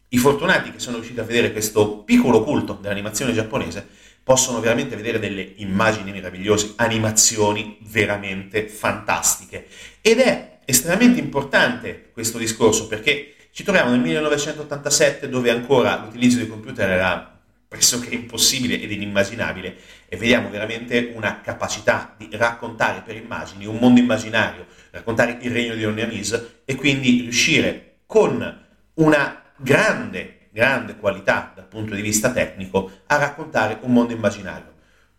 i 0.07 0.17
fortunati 0.17 0.71
che 0.71 0.77
sono 0.77 0.97
riusciti 0.97 1.19
a 1.19 1.23
vedere 1.23 1.51
questo 1.51 2.03
piccolo 2.03 2.43
culto 2.43 2.77
dell'animazione 2.79 3.33
giapponese 3.33 3.87
possono 4.23 4.59
veramente 4.59 4.95
vedere 4.95 5.17
delle 5.17 5.53
immagini 5.55 6.11
meravigliose, 6.11 6.73
animazioni 6.75 7.79
veramente 7.89 8.67
fantastiche. 8.67 9.65
Ed 9.99 10.19
è 10.19 10.50
estremamente 10.65 11.19
importante 11.19 12.09
questo 12.13 12.37
discorso 12.37 12.87
perché 12.87 13.35
ci 13.51 13.63
troviamo 13.63 13.91
nel 13.91 13.99
1987 13.99 15.27
dove 15.27 15.49
ancora 15.49 15.97
l'utilizzo 15.97 16.37
di 16.37 16.47
computer 16.47 16.89
era 16.89 17.39
pressoché 17.67 18.13
impossibile 18.13 18.81
ed 18.81 18.91
inimmaginabile 18.91 19.77
e 20.09 20.17
vediamo 20.17 20.49
veramente 20.49 21.13
una 21.15 21.39
capacità 21.39 22.15
di 22.17 22.27
raccontare 22.33 23.01
per 23.01 23.15
immagini 23.15 23.65
un 23.65 23.77
mondo 23.77 23.99
immaginario, 24.01 24.65
raccontare 24.91 25.37
il 25.39 25.51
regno 25.51 25.75
di 25.75 25.85
Oniamise 25.85 26.63
e 26.65 26.75
quindi 26.75 27.21
riuscire 27.21 27.99
con 28.05 28.65
una 28.95 29.41
grande, 29.55 30.49
grande 30.51 30.97
qualità 30.97 31.53
dal 31.55 31.67
punto 31.67 31.95
di 31.95 32.01
vista 32.01 32.31
tecnico 32.31 32.91
a 33.07 33.15
raccontare 33.15 33.77
un 33.83 33.93
mondo 33.93 34.11
immaginario. 34.11 34.73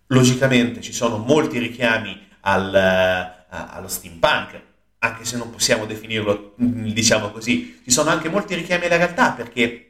Logicamente 0.08 0.82
ci 0.82 0.92
sono 0.92 1.16
molti 1.16 1.58
richiami 1.58 2.28
al, 2.40 2.74
allo 3.48 3.88
steampunk, 3.88 4.60
anche 5.04 5.24
se 5.24 5.36
non 5.36 5.50
possiamo 5.50 5.84
definirlo, 5.84 6.54
diciamo 6.56 7.30
così, 7.30 7.80
ci 7.84 7.90
sono 7.90 8.10
anche 8.10 8.28
molti 8.28 8.54
richiami 8.54 8.86
alla 8.86 8.96
realtà 8.96 9.32
perché 9.32 9.88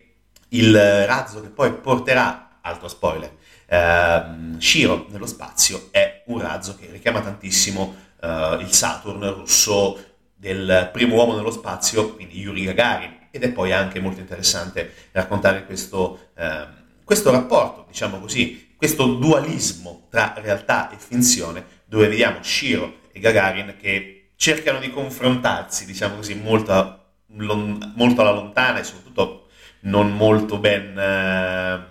il 0.49 0.75
razzo 1.07 1.43
che 1.43 1.49
poi 1.49 1.73
porterà, 1.73 2.59
altro 2.63 2.89
spoiler, 2.89 3.31
ehm, 3.67 4.59
Shiro 4.59 5.07
nello 5.11 5.27
spazio 5.27 5.89
è 5.91 6.23
un 6.27 6.41
razzo 6.41 6.77
che 6.77 6.89
richiama 6.91 7.21
tantissimo 7.21 7.95
eh, 8.21 8.57
il 8.61 8.73
Saturn 8.73 9.35
russo 9.35 10.03
del 10.35 10.89
primo 10.93 11.17
uomo 11.17 11.37
nello 11.37 11.51
spazio, 11.51 12.15
quindi 12.15 12.39
Yuri 12.41 12.65
Gagarin, 12.65 13.29
ed 13.31 13.43
è 13.43 13.51
poi 13.51 13.71
anche 13.73 14.01
molto 14.01 14.21
interessante 14.21 14.95
raccontare 15.13 15.67
questo, 15.67 16.31
eh, 16.35 16.67
questo 17.05 17.31
rapporto, 17.31 17.85
diciamo 17.87 18.19
così, 18.19 18.75
questo 18.77 19.05
dualismo 19.05 20.07
tra 20.11 20.35
realtà 20.39 20.91
e 20.91 20.97
finzione, 20.97 21.65
dove 21.85 22.09
vediamo 22.09 22.43
Shiro 22.43 23.01
e 23.13 23.21
Gagarin 23.21 23.77
che 23.79 24.22
cercano 24.43 24.81
di 24.81 24.91
confrontarsi, 24.91 25.87
diciamo 25.87 26.17
così, 26.17 26.35
molto, 26.35 27.05
molto 27.27 28.23
alla 28.23 28.33
lontana 28.33 28.81
e 28.81 28.83
soprattutto 28.83 29.47
non 29.83 30.17
molto 30.17 30.59
ben 30.59 30.99
eh, 30.99 31.87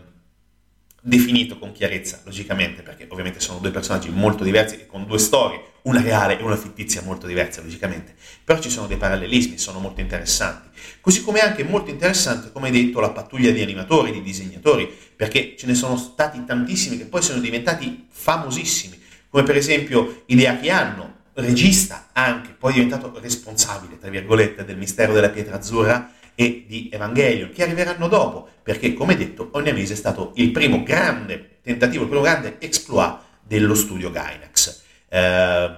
definito 1.02 1.58
con 1.58 1.72
chiarezza, 1.72 2.20
logicamente, 2.26 2.82
perché 2.82 3.08
ovviamente 3.08 3.40
sono 3.40 3.60
due 3.60 3.72
personaggi 3.72 4.10
molto 4.10 4.44
diversi 4.44 4.76
e 4.76 4.86
con 4.86 5.06
due 5.06 5.18
storie, 5.18 5.62
una 5.84 6.02
reale 6.02 6.38
e 6.38 6.44
una 6.44 6.58
fittizia 6.58 7.02
molto 7.04 7.26
diverse, 7.26 7.62
logicamente. 7.62 8.16
Però 8.44 8.60
ci 8.60 8.70
sono 8.70 8.86
dei 8.86 8.98
parallelismi, 8.98 9.58
sono 9.58 9.80
molto 9.80 10.02
interessanti. 10.02 10.78
Così 11.00 11.22
come 11.22 11.40
anche 11.40 11.64
molto 11.64 11.90
interessante, 11.90 12.52
come 12.52 12.68
hai 12.68 12.74
detto, 12.74 13.00
la 13.00 13.12
pattuglia 13.12 13.52
di 13.52 13.62
animatori, 13.62 14.12
di 14.12 14.22
disegnatori, 14.22 14.94
perché 15.16 15.56
ce 15.58 15.68
ne 15.68 15.74
sono 15.74 15.96
stati 15.96 16.44
tantissimi 16.44 16.98
che 16.98 17.06
poi 17.06 17.22
sono 17.22 17.40
diventati 17.40 18.08
famosissimi, 18.10 19.02
come 19.30 19.44
per 19.44 19.56
esempio 19.56 20.24
Hideaki 20.26 20.70
Anno, 20.70 21.20
regista 21.34 22.10
anche, 22.14 22.56
poi 22.58 22.74
diventato 22.74 23.14
responsabile, 23.20 23.98
tra 23.98 24.10
virgolette, 24.10 24.66
del 24.66 24.78
mistero 24.78 25.14
della 25.14 25.30
pietra 25.30 25.56
azzurra 25.56 26.14
e 26.36 26.66
di 26.68 26.90
Evangelion, 26.92 27.52
che 27.52 27.64
arriveranno 27.64 28.08
dopo, 28.08 28.48
perché 28.64 28.94
come 28.94 29.16
detto, 29.16 29.50
Oniamise 29.54 29.94
è 29.94 29.96
stato 29.96 30.32
il 30.36 30.52
primo 30.52 30.84
grande 30.84 31.60
tentativo, 31.62 32.04
il 32.04 32.10
primo 32.10 32.24
grande 32.24 32.58
exploit 32.60 33.20
dello 33.42 33.76
studio 33.76 34.12
Gainax. 34.12 34.82
Eh, 35.10 35.76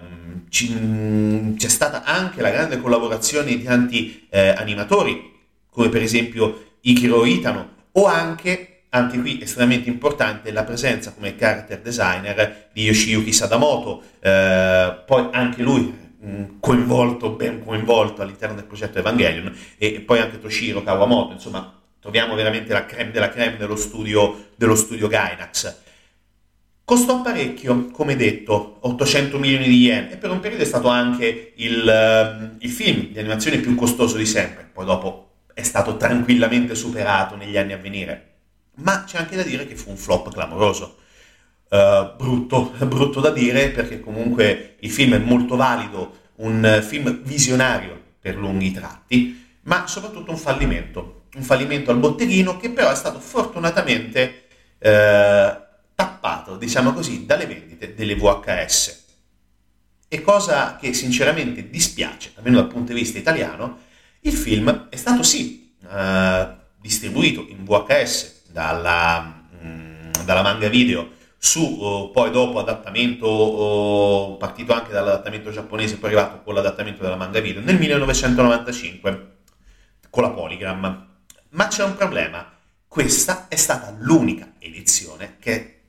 c'è 0.49 1.67
stata 1.69 2.03
anche 2.03 2.41
la 2.41 2.51
grande 2.51 2.79
collaborazione 2.79 3.55
di 3.55 3.63
tanti 3.63 4.27
eh, 4.29 4.49
animatori, 4.49 5.31
come 5.69 5.89
per 5.89 6.01
esempio 6.01 6.75
Ikiro 6.81 7.25
Itano, 7.25 7.71
o 7.93 8.05
anche 8.05 8.72
anche 8.93 9.19
qui 9.19 9.41
estremamente 9.41 9.89
importante 9.89 10.51
la 10.51 10.63
presenza 10.63 11.13
come 11.13 11.35
character 11.35 11.79
designer 11.79 12.69
di 12.71 12.83
Yoshiyuki 12.83 13.31
Sadamoto, 13.31 14.03
eh, 14.19 15.01
poi 15.05 15.29
anche 15.31 15.61
lui 15.63 15.93
mh, 16.19 16.59
coinvolto, 16.59 17.31
ben 17.31 17.63
coinvolto 17.63 18.21
all'interno 18.21 18.55
del 18.55 18.65
progetto 18.65 18.99
Evangelion, 18.99 19.55
e 19.77 20.01
poi 20.01 20.19
anche 20.19 20.39
Toshiro 20.39 20.83
Kawamoto, 20.83 21.33
insomma 21.33 21.79
troviamo 21.99 22.35
veramente 22.35 22.71
la 22.71 22.85
creme 22.85 23.11
della 23.11 23.29
creme 23.29 23.57
dello 23.57 23.75
studio, 23.75 24.49
dello 24.55 24.75
studio 24.75 25.07
Gainax. 25.07 25.81
Costò 26.85 27.21
parecchio, 27.21 27.87
come 27.91 28.15
detto, 28.15 28.77
800 28.81 29.39
milioni 29.39 29.67
di 29.69 29.85
yen 29.85 30.09
e 30.11 30.17
per 30.17 30.29
un 30.29 30.41
periodo 30.41 30.63
è 30.63 30.67
stato 30.67 30.89
anche 30.89 31.53
il, 31.55 32.57
il 32.59 32.69
film 32.69 33.07
di 33.07 33.19
animazione 33.19 33.57
più 33.57 33.73
costoso 33.73 34.17
di 34.17 34.25
sempre, 34.25 34.69
poi 34.71 34.85
dopo 34.85 35.29
è 35.53 35.63
stato 35.63 35.97
tranquillamente 35.97 36.75
superato 36.75 37.35
negli 37.35 37.57
anni 37.57 37.71
a 37.71 37.77
venire 37.77 38.32
ma 38.75 39.03
c'è 39.03 39.17
anche 39.17 39.35
da 39.35 39.43
dire 39.43 39.67
che 39.67 39.75
fu 39.75 39.89
un 39.89 39.97
flop 39.97 40.31
clamoroso. 40.31 40.97
Uh, 41.69 42.15
brutto, 42.15 42.73
brutto 42.85 43.19
da 43.19 43.31
dire 43.31 43.69
perché 43.69 43.99
comunque 43.99 44.75
il 44.79 44.91
film 44.91 45.15
è 45.15 45.19
molto 45.19 45.55
valido, 45.55 46.21
un 46.35 46.83
film 46.85 47.21
visionario 47.23 47.99
per 48.19 48.35
lunghi 48.35 48.71
tratti, 48.71 49.57
ma 49.63 49.87
soprattutto 49.87 50.31
un 50.31 50.37
fallimento, 50.37 51.25
un 51.35 51.43
fallimento 51.43 51.91
al 51.91 51.97
botteghino 51.97 52.57
che 52.57 52.69
però 52.69 52.91
è 52.91 52.95
stato 52.95 53.19
fortunatamente 53.19 54.45
uh, 54.79 55.61
tappato, 55.95 56.57
diciamo 56.57 56.93
così, 56.93 57.25
dalle 57.25 57.45
vendite 57.45 57.93
delle 57.93 58.15
VHS. 58.15 59.01
E 60.07 60.21
cosa 60.21 60.75
che 60.75 60.93
sinceramente 60.93 61.69
dispiace, 61.69 62.33
almeno 62.35 62.57
dal 62.57 62.67
punto 62.67 62.93
di 62.93 62.99
vista 62.99 63.17
italiano, 63.17 63.79
il 64.21 64.33
film 64.33 64.87
è 64.89 64.95
stato 64.95 65.23
sì 65.23 65.75
uh, 65.81 66.55
distribuito 66.79 67.45
in 67.49 67.63
VHS 67.63 68.32
dalla, 68.53 69.19
mh, 69.59 69.67
mm, 69.67 70.11
dalla 70.23 70.43
manga 70.43 70.69
video 70.69 71.09
su 71.37 71.59
uh, 71.59 72.11
poi 72.11 72.31
dopo 72.31 72.59
adattamento 72.59 73.27
uh, 73.27 74.37
partito 74.37 74.71
anche 74.71 74.93
dall'adattamento 74.93 75.51
giapponese 75.51 75.97
poi 75.97 76.11
arrivato 76.13 76.41
con 76.43 76.53
l'adattamento 76.53 77.01
della 77.01 77.17
manga 77.17 77.41
video 77.41 77.61
nel 77.61 77.77
1995 77.77 79.31
con 80.09 80.23
la 80.23 80.29
Polygram. 80.29 81.07
Ma 81.49 81.67
c'è 81.67 81.83
un 81.83 81.95
problema 81.95 82.49
questa 82.87 83.47
è 83.49 83.55
stata 83.55 83.93
l'unica 83.99 84.53
edizione 84.59 85.37
che 85.39 85.55
è 85.55 85.79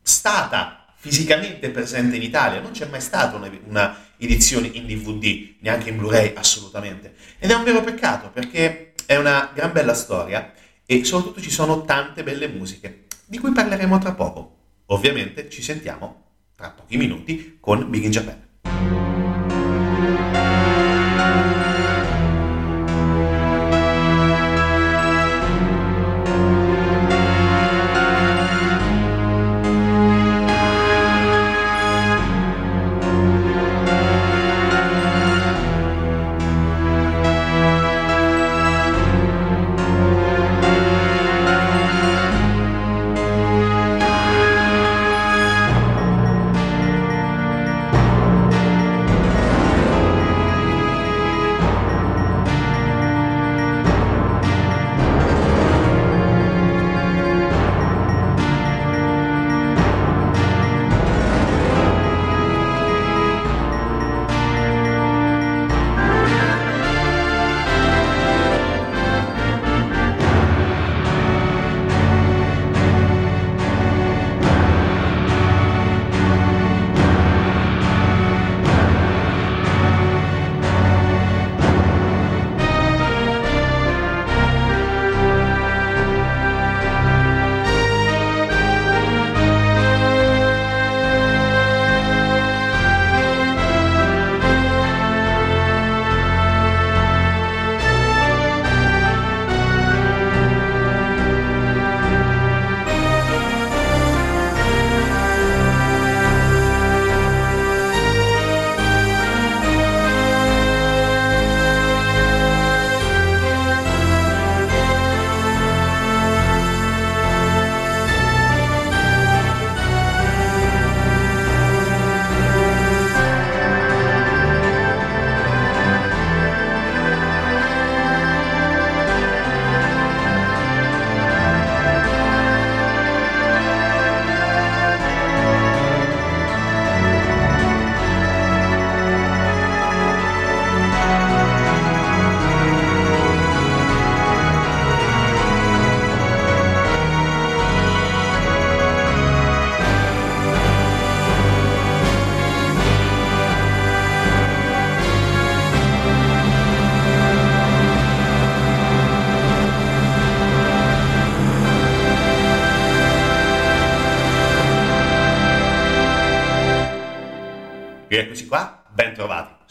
stata 0.00 0.86
fisicamente 0.94 1.70
presente 1.70 2.14
in 2.14 2.22
Italia 2.22 2.60
non 2.60 2.70
c'è 2.70 2.86
mai 2.86 3.00
stata 3.00 3.36
una, 3.36 3.50
una 3.64 3.96
edizione 4.16 4.68
in 4.68 4.86
DVD 4.86 5.56
neanche 5.58 5.90
in 5.90 5.96
Blu-ray 5.96 6.34
assolutamente. 6.36 7.14
Ed 7.40 7.50
è 7.50 7.54
un 7.54 7.64
vero 7.64 7.82
peccato 7.82 8.30
perché 8.30 8.94
è 9.04 9.16
una 9.16 9.50
gran 9.52 9.72
bella 9.72 9.94
storia 9.94 10.52
e 10.92 11.04
soprattutto 11.04 11.40
ci 11.40 11.50
sono 11.50 11.84
tante 11.84 12.22
belle 12.22 12.48
musiche, 12.48 13.06
di 13.24 13.38
cui 13.38 13.52
parleremo 13.52 13.96
tra 13.98 14.12
poco. 14.12 14.56
Ovviamente 14.86 15.48
ci 15.48 15.62
sentiamo 15.62 16.24
tra 16.54 16.68
pochi 16.68 16.98
minuti 16.98 17.56
con 17.60 17.88
Big 17.88 18.04
in 18.04 18.10
Japan. 18.10 19.01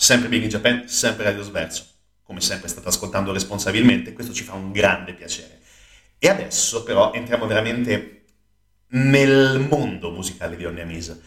Sempre 0.01 0.29
Big 0.29 0.41
in 0.41 0.49
Japan, 0.49 0.87
sempre 0.87 1.25
Radio 1.25 1.43
Sverso, 1.43 1.85
come 2.23 2.41
sempre 2.41 2.67
state 2.67 2.87
ascoltando 2.87 3.31
responsabilmente, 3.31 4.13
questo 4.13 4.33
ci 4.33 4.43
fa 4.43 4.53
un 4.53 4.71
grande 4.71 5.13
piacere. 5.13 5.59
E 6.17 6.27
adesso 6.27 6.81
però 6.81 7.13
entriamo 7.13 7.45
veramente 7.45 8.23
nel 8.93 9.59
mondo 9.69 10.09
musicale 10.09 10.57
di 10.57 10.65
Onyamis, 10.65 11.19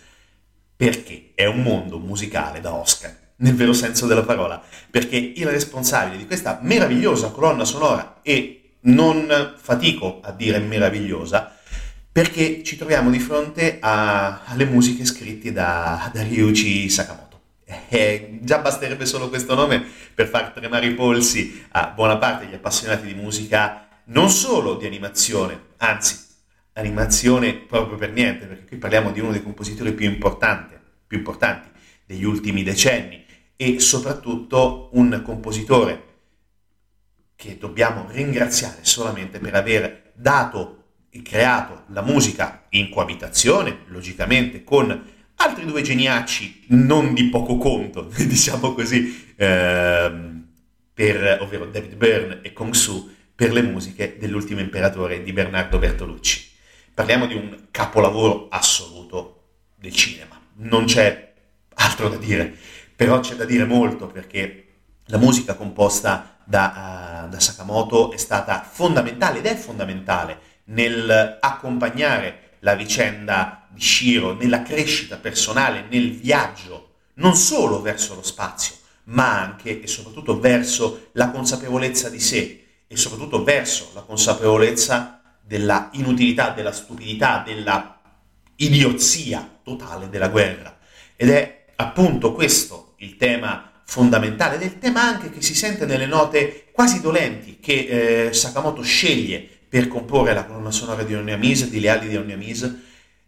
perché 0.74 1.30
è 1.36 1.44
un 1.44 1.62
mondo 1.62 2.00
musicale 2.00 2.60
da 2.60 2.74
Oscar, 2.74 3.16
nel 3.36 3.54
vero 3.54 3.72
senso 3.72 4.08
della 4.08 4.24
parola, 4.24 4.60
perché 4.90 5.18
il 5.18 5.46
responsabile 5.46 6.16
di 6.16 6.26
questa 6.26 6.58
meravigliosa 6.60 7.28
colonna 7.28 7.64
sonora, 7.64 8.22
e 8.22 8.78
non 8.80 9.54
fatico 9.56 10.18
a 10.20 10.32
dire 10.32 10.58
meravigliosa, 10.58 11.56
perché 12.10 12.64
ci 12.64 12.76
troviamo 12.76 13.10
di 13.10 13.20
fronte 13.20 13.78
a, 13.80 14.42
alle 14.46 14.64
musiche 14.64 15.04
scritte 15.04 15.52
da, 15.52 16.10
da 16.12 16.24
Ryuichi 16.24 16.88
Sakamoto. 16.88 17.23
Eh, 17.66 18.38
già 18.42 18.58
basterebbe 18.58 19.06
solo 19.06 19.28
questo 19.28 19.54
nome 19.54 19.82
per 20.14 20.28
far 20.28 20.50
tremare 20.50 20.86
i 20.86 20.94
polsi 20.94 21.64
a 21.70 21.88
buona 21.88 22.18
parte 22.18 22.44
degli 22.44 22.54
appassionati 22.54 23.06
di 23.06 23.14
musica, 23.14 23.88
non 24.06 24.28
solo 24.28 24.74
di 24.74 24.86
animazione, 24.86 25.68
anzi, 25.78 26.18
animazione 26.74 27.54
proprio 27.54 27.96
per 27.96 28.10
niente, 28.12 28.46
perché 28.46 28.66
qui 28.66 28.76
parliamo 28.76 29.12
di 29.12 29.20
uno 29.20 29.32
dei 29.32 29.42
compositori 29.42 29.92
più 29.92 30.06
più 31.06 31.16
importanti 31.18 31.68
degli 32.04 32.24
ultimi 32.24 32.62
decenni 32.62 33.24
e 33.56 33.80
soprattutto 33.80 34.90
un 34.92 35.22
compositore 35.24 36.02
che 37.36 37.56
dobbiamo 37.58 38.06
ringraziare 38.10 38.78
solamente 38.82 39.38
per 39.38 39.54
aver 39.54 40.12
dato 40.14 40.82
creato 41.22 41.84
la 41.88 42.02
musica 42.02 42.64
in 42.70 42.90
coabitazione, 42.90 43.84
logicamente, 43.86 44.64
con 44.64 45.13
altri 45.44 45.66
due 45.66 45.82
geniacci 45.82 46.64
non 46.68 47.12
di 47.12 47.28
poco 47.28 47.56
conto, 47.58 48.08
diciamo 48.16 48.72
così, 48.72 49.32
ehm, 49.36 50.46
per, 50.92 51.38
ovvero 51.42 51.66
David 51.66 51.94
Byrne 51.94 52.40
e 52.42 52.52
Kong 52.52 52.72
Su, 52.72 53.12
per 53.34 53.52
le 53.52 53.62
musiche 53.62 54.16
dell'ultimo 54.18 54.60
imperatore 54.60 55.22
di 55.22 55.32
Bernardo 55.32 55.78
Bertolucci. 55.78 56.52
Parliamo 56.94 57.26
di 57.26 57.34
un 57.34 57.66
capolavoro 57.70 58.48
assoluto 58.48 59.42
del 59.74 59.92
cinema, 59.92 60.40
non 60.56 60.84
c'è 60.84 61.32
altro 61.74 62.08
da 62.08 62.16
dire, 62.16 62.56
però 62.94 63.20
c'è 63.20 63.34
da 63.34 63.44
dire 63.44 63.64
molto 63.64 64.06
perché 64.06 64.66
la 65.06 65.18
musica 65.18 65.54
composta 65.54 66.38
da, 66.44 67.24
uh, 67.24 67.28
da 67.28 67.40
Sakamoto 67.40 68.12
è 68.12 68.16
stata 68.16 68.62
fondamentale 68.62 69.38
ed 69.38 69.46
è 69.46 69.56
fondamentale 69.56 70.38
nel 70.66 71.38
accompagnare 71.40 72.43
la 72.64 72.74
vicenda 72.74 73.68
di 73.68 73.80
Shiro, 73.80 74.34
nella 74.34 74.62
crescita 74.62 75.16
personale, 75.18 75.84
nel 75.90 76.12
viaggio, 76.12 76.92
non 77.14 77.36
solo 77.36 77.82
verso 77.82 78.14
lo 78.14 78.22
spazio, 78.22 78.74
ma 79.04 79.38
anche 79.38 79.82
e 79.82 79.86
soprattutto 79.86 80.40
verso 80.40 81.10
la 81.12 81.30
consapevolezza 81.30 82.08
di 82.08 82.18
sé 82.18 82.64
e 82.86 82.96
soprattutto 82.96 83.44
verso 83.44 83.90
la 83.94 84.00
consapevolezza 84.00 85.20
della 85.42 85.90
inutilità, 85.92 86.50
della 86.50 86.72
stupidità, 86.72 87.42
della 87.44 88.00
idiozia 88.56 89.60
totale 89.62 90.08
della 90.08 90.28
guerra. 90.28 90.78
Ed 91.16 91.28
è 91.28 91.66
appunto 91.76 92.32
questo 92.32 92.94
il 92.98 93.18
tema 93.18 93.82
fondamentale, 93.84 94.54
ed 94.54 94.62
è 94.62 94.64
il 94.64 94.78
tema 94.78 95.02
anche 95.02 95.28
che 95.28 95.42
si 95.42 95.54
sente 95.54 95.84
nelle 95.84 96.06
note 96.06 96.70
quasi 96.72 97.02
dolenti 97.02 97.58
che 97.60 98.28
eh, 98.28 98.32
Sakamoto 98.32 98.80
sceglie 98.80 99.53
per 99.74 99.88
comporre 99.88 100.34
la 100.34 100.44
colonna 100.44 100.70
sonora 100.70 101.02
di 101.02 101.16
Onyamis, 101.16 101.68
di 101.68 101.80
Leali 101.80 102.06
di 102.06 102.16
Onyamis, 102.16 102.76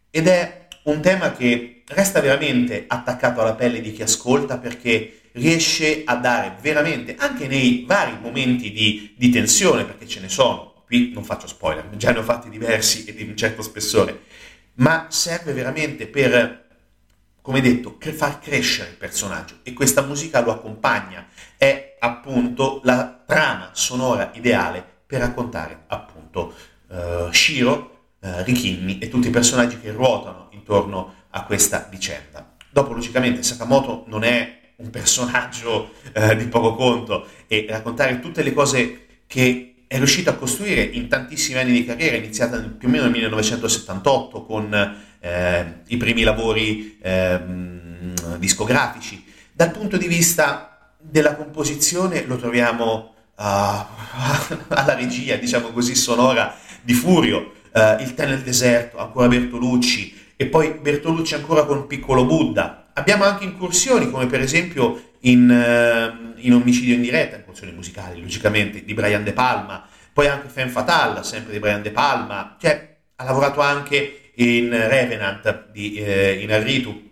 ed 0.09 0.27
è 0.29 0.67
un 0.83 1.01
tema 1.01 1.33
che 1.33 1.83
resta 1.87 2.21
veramente 2.21 2.85
attaccato 2.87 3.41
alla 3.41 3.53
pelle 3.53 3.81
di 3.81 3.91
chi 3.91 4.01
ascolta 4.01 4.57
perché 4.57 5.23
riesce 5.33 6.03
a 6.05 6.15
dare 6.15 6.55
veramente, 6.61 7.17
anche 7.17 7.47
nei 7.47 7.83
vari 7.85 8.17
momenti 8.21 8.71
di, 8.71 9.13
di 9.17 9.29
tensione, 9.29 9.83
perché 9.83 10.07
ce 10.07 10.21
ne 10.21 10.29
sono, 10.29 10.83
qui 10.85 11.11
non 11.11 11.25
faccio 11.25 11.47
spoiler, 11.47 11.89
già 11.97 12.13
ne 12.13 12.19
ho 12.19 12.23
fatti 12.23 12.47
diversi 12.47 13.03
e 13.03 13.13
di 13.13 13.23
un 13.23 13.35
certo 13.35 13.61
spessore, 13.61 14.21
ma 14.75 15.07
serve 15.09 15.51
veramente 15.51 16.07
per, 16.07 16.65
come 17.41 17.59
detto, 17.59 17.97
far 17.99 18.39
crescere 18.39 18.91
il 18.91 18.95
personaggio 18.95 19.55
e 19.63 19.73
questa 19.73 20.01
musica 20.01 20.39
lo 20.39 20.53
accompagna, 20.53 21.27
è 21.57 21.97
appunto 21.99 22.79
la 22.85 23.21
trama 23.25 23.71
sonora 23.73 24.31
ideale 24.35 24.95
per 25.05 25.19
raccontare 25.19 25.83
appunto 25.87 26.06
uh, 26.31 27.31
Shiro, 27.31 28.11
uh, 28.19 28.43
Rikini 28.43 28.99
e 28.99 29.09
tutti 29.09 29.27
i 29.27 29.31
personaggi 29.31 29.79
che 29.79 29.91
ruotano 29.91 30.49
intorno 30.51 31.13
a 31.31 31.43
questa 31.43 31.87
vicenda. 31.89 32.55
Dopo, 32.69 32.93
logicamente, 32.93 33.43
Sakamoto 33.43 34.03
non 34.07 34.23
è 34.23 34.73
un 34.77 34.89
personaggio 34.89 35.91
uh, 36.15 36.35
di 36.35 36.45
poco 36.45 36.75
conto 36.75 37.25
e 37.47 37.65
raccontare 37.69 38.19
tutte 38.19 38.43
le 38.43 38.53
cose 38.53 39.05
che 39.27 39.67
è 39.87 39.97
riuscito 39.97 40.29
a 40.29 40.35
costruire 40.35 40.81
in 40.81 41.07
tantissimi 41.07 41.59
anni 41.59 41.71
di 41.71 41.85
carriera, 41.85 42.17
iniziata 42.17 42.59
più 42.59 42.89
o 42.89 42.91
meno 42.91 43.03
nel 43.03 43.13
1978 43.13 44.43
con 44.43 44.95
eh, 45.19 45.73
i 45.87 45.97
primi 45.97 46.23
lavori 46.23 46.97
eh, 47.01 47.39
discografici. 48.37 49.23
Dal 49.53 49.71
punto 49.71 49.95
di 49.95 50.07
vista 50.07 50.93
della 50.99 51.35
composizione 51.35 52.25
lo 52.25 52.35
troviamo 52.35 53.15
alla 54.69 54.95
regia, 54.95 55.35
diciamo 55.35 55.69
così, 55.69 55.95
sonora 55.95 56.55
di 56.81 56.93
Furio, 56.93 57.53
uh, 57.71 58.01
Il 58.01 58.13
tè 58.15 58.25
nel 58.25 58.41
deserto, 58.41 58.97
ancora 58.97 59.27
Bertolucci, 59.27 60.25
e 60.35 60.47
poi 60.47 60.73
Bertolucci 60.73 61.35
ancora 61.35 61.65
con 61.65 61.87
Piccolo 61.87 62.25
Buddha. 62.25 62.89
Abbiamo 62.93 63.25
anche 63.25 63.43
incursioni, 63.43 64.09
come 64.09 64.25
per 64.25 64.41
esempio 64.41 65.11
in, 65.21 65.49
uh, 65.49 66.33
in 66.37 66.53
Omicidio 66.53 66.95
in 66.95 67.01
diretta, 67.01 67.35
incursioni 67.35 67.73
musicali, 67.73 68.19
logicamente, 68.19 68.83
di 68.83 68.93
Brian 68.93 69.23
De 69.23 69.33
Palma, 69.33 69.85
poi 70.11 70.27
anche 70.27 70.47
Femme 70.47 70.71
Fatale, 70.71 71.23
sempre 71.23 71.53
di 71.53 71.59
Brian 71.59 71.83
De 71.83 71.91
Palma, 71.91 72.55
cioè 72.59 72.95
ha 73.15 73.23
lavorato 73.23 73.61
anche 73.61 74.31
in 74.35 74.69
Revenant 74.69 75.69
di 75.71 75.95
eh, 75.95 76.39
Inarritu, 76.41 77.06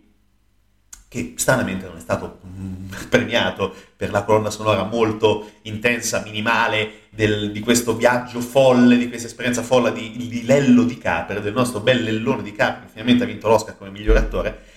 che 1.08 1.34
stranamente 1.38 1.86
non 1.86 1.98
è 1.98 2.00
stato 2.00 2.40
mm, 2.46 2.88
premiato 3.10 3.74
per 3.96 4.12
la 4.12 4.24
colonna 4.24 4.50
sonora 4.50 4.84
molto 4.84 5.52
intensa, 5.64 6.22
minimale 6.22 7.04
del, 7.10 7.52
di 7.52 7.60
questo 7.62 7.96
viaggio 7.96 8.40
folle, 8.42 8.98
di 8.98 9.08
questa 9.08 9.28
esperienza 9.28 9.64
folle 9.64 9.94
di, 9.94 10.12
di 10.16 10.44
Lello 10.46 10.84
Di 10.84 10.98
Capri, 10.98 11.40
del 11.42 11.54
nostro 11.54 11.80
bel 11.80 12.04
Lellone 12.04 12.44
Di 12.44 12.52
Capri, 12.52 12.86
che 12.86 12.92
finalmente 12.92 13.24
ha 13.24 13.28
vinto 13.28 13.48
l'Oscar 13.48 13.78
come 13.78 13.92
miglior 13.92 14.18
attore. 14.18 14.74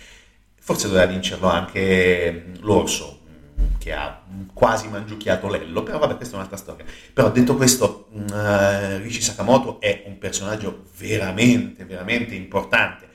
Forse 0.61 0.87
doveva 0.87 1.07
vincerlo 1.07 1.49
anche 1.49 2.45
mm, 2.47 2.55
l'Orso, 2.61 3.21
mm, 3.29 3.65
che 3.79 3.93
ha 3.93 4.23
quasi 4.53 4.89
mangiucchiato 4.89 5.49
Lello, 5.49 5.83
però 5.83 5.99
vabbè, 5.99 6.17
questa 6.17 6.35
è 6.35 6.37
un'altra 6.37 6.59
storia. 6.59 6.85
Però 7.13 7.31
detto 7.31 7.57
questo, 7.57 8.09
uh, 8.13 8.99
Rishi 8.99 9.23
Sakamoto 9.23 9.81
è 9.81 10.05
un 10.07 10.19
personaggio 10.19 10.85
veramente, 10.99 11.85
veramente 11.85 12.35
importante 12.35 13.08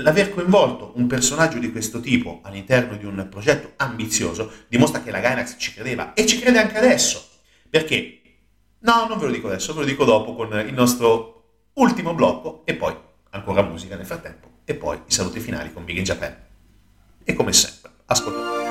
L'aver 0.00 0.32
coinvolto 0.32 0.92
un 0.94 1.08
personaggio 1.08 1.58
di 1.58 1.72
questo 1.72 1.98
tipo 1.98 2.40
all'interno 2.44 2.96
di 2.96 3.04
un 3.04 3.26
progetto 3.28 3.72
ambizioso 3.76 4.52
dimostra 4.68 5.02
che 5.02 5.10
la 5.10 5.18
Gainax 5.18 5.56
ci 5.58 5.72
credeva 5.72 6.14
e 6.14 6.24
ci 6.24 6.38
crede 6.38 6.60
anche 6.60 6.78
adesso. 6.78 7.26
Perché? 7.68 8.20
No, 8.80 9.06
non 9.08 9.18
ve 9.18 9.26
lo 9.26 9.32
dico 9.32 9.48
adesso, 9.48 9.74
ve 9.74 9.80
lo 9.80 9.86
dico 9.86 10.04
dopo 10.04 10.36
con 10.36 10.56
il 10.64 10.72
nostro 10.72 11.42
ultimo 11.74 12.14
blocco 12.14 12.62
e 12.64 12.74
poi 12.74 12.94
ancora 13.30 13.62
musica 13.62 13.96
nel 13.96 14.06
frattempo 14.06 14.48
e 14.64 14.74
poi 14.74 14.98
i 15.04 15.10
saluti 15.10 15.40
finali 15.40 15.72
con 15.72 15.84
Big 15.84 15.96
in 15.96 16.04
Japan. 16.04 16.36
E 17.24 17.34
come 17.34 17.52
sempre, 17.52 17.90
ascoltate. 18.06 18.67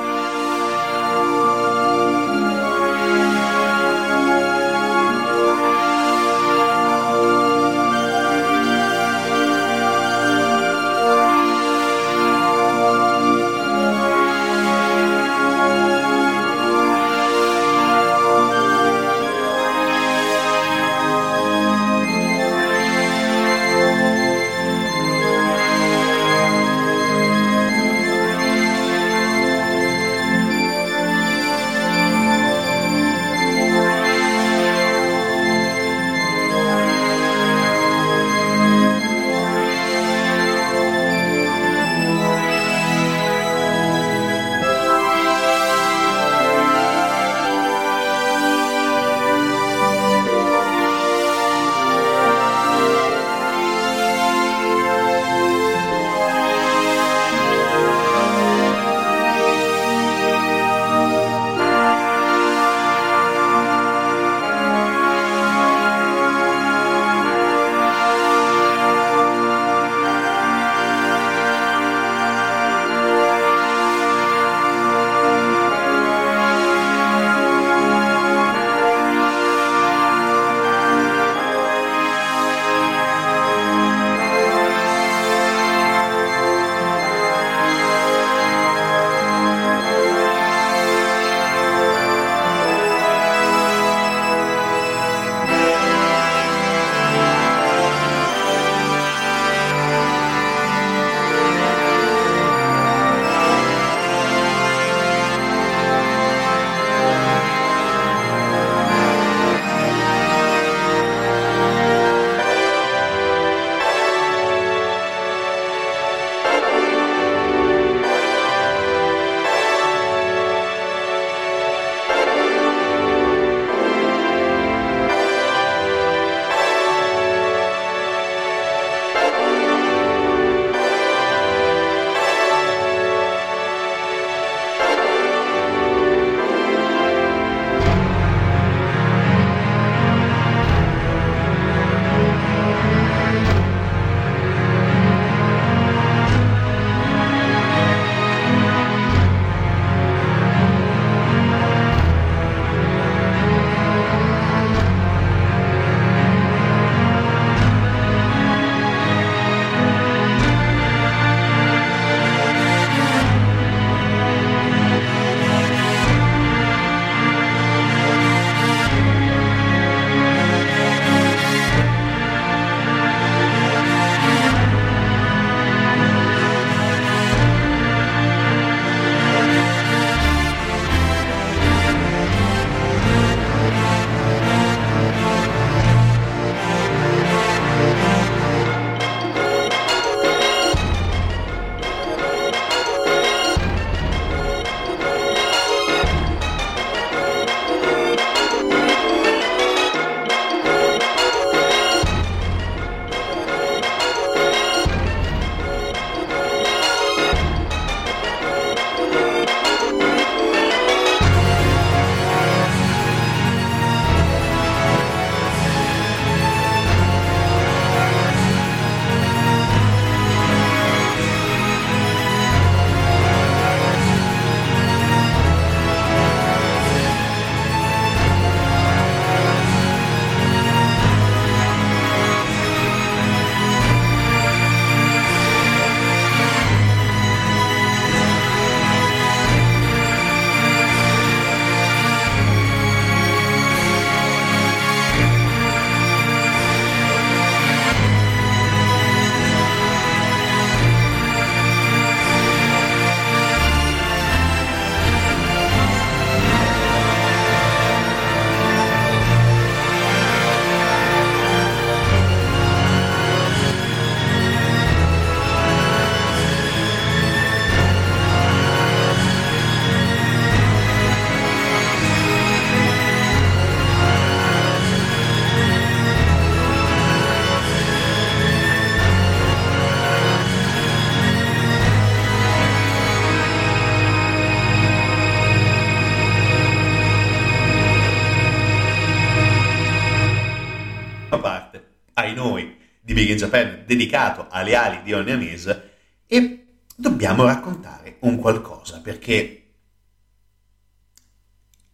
Japan 293.37 293.83
dedicato 293.85 294.47
alle 294.49 294.75
ali 294.75 295.01
di 295.03 295.13
Oniamise 295.13 295.95
e 296.27 296.65
dobbiamo 296.95 297.45
raccontare 297.45 298.17
un 298.21 298.37
qualcosa 298.37 298.99
perché 299.01 299.63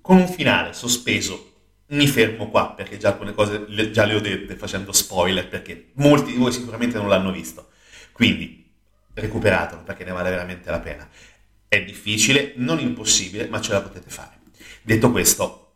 con 0.01 0.17
un 0.17 0.27
finale 0.27 0.73
sospeso 0.73 1.51
mi 1.87 2.07
fermo 2.07 2.49
qua 2.49 2.73
perché 2.73 2.97
già 2.97 3.09
alcune 3.09 3.33
cose 3.33 3.65
le, 3.67 3.91
già 3.91 4.05
le 4.05 4.15
ho 4.15 4.19
dette 4.19 4.55
facendo 4.55 4.91
spoiler 4.91 5.47
perché 5.47 5.91
molti 5.95 6.31
di 6.31 6.37
voi 6.37 6.51
sicuramente 6.51 6.97
non 6.97 7.07
l'hanno 7.07 7.31
visto. 7.31 7.69
Quindi 8.11 8.69
recuperatelo 9.13 9.83
perché 9.83 10.03
ne 10.03 10.11
vale 10.11 10.29
veramente 10.29 10.69
la 10.69 10.79
pena. 10.79 11.07
È 11.67 11.83
difficile, 11.83 12.53
non 12.57 12.79
impossibile, 12.79 13.47
ma 13.47 13.61
ce 13.61 13.71
la 13.71 13.81
potete 13.81 14.09
fare. 14.09 14.39
Detto 14.81 15.11
questo, 15.11 15.75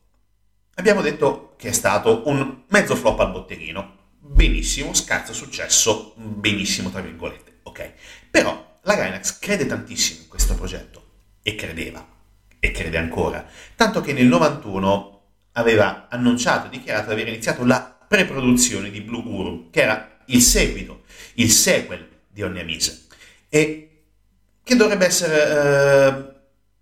abbiamo 0.75 1.01
detto 1.01 1.55
che 1.57 1.69
è 1.69 1.71
stato 1.71 2.23
un 2.27 2.63
mezzo 2.67 2.95
flop 2.95 3.19
al 3.19 3.31
botteghino. 3.31 3.95
Benissimo, 4.29 4.93
scarso 4.93 5.33
successo, 5.33 6.13
benissimo 6.17 6.89
tra 6.89 6.99
virgolette, 6.99 7.59
ok. 7.63 7.93
Però 8.29 8.79
la 8.81 8.95
Gainax 8.95 9.39
crede 9.39 9.65
tantissimo 9.65 10.23
in 10.23 10.27
questo 10.27 10.53
progetto 10.53 11.05
e 11.41 11.55
credeva 11.55 12.05
e 12.59 12.71
crede 12.71 12.97
ancora, 12.97 13.47
tanto 13.75 14.01
che 14.01 14.11
nel 14.11 14.25
91 14.25 15.21
aveva 15.53 16.07
annunciato 16.09 16.67
e 16.67 16.69
dichiarato 16.69 17.07
di 17.07 17.13
aver 17.13 17.29
iniziato 17.29 17.63
la 17.65 17.97
pre-produzione 18.07 18.91
di 18.91 18.99
Blue 18.99 19.23
Uru, 19.23 19.69
che 19.69 19.81
era 19.81 20.17
il 20.25 20.41
seguito, 20.41 21.03
il 21.35 21.49
sequel 21.49 22.07
di 22.27 22.43
Oniamise, 22.43 23.05
e 23.47 24.01
che 24.61 24.75
dovrebbe 24.75 25.05
essere 25.05 25.47
eh, 25.49 26.35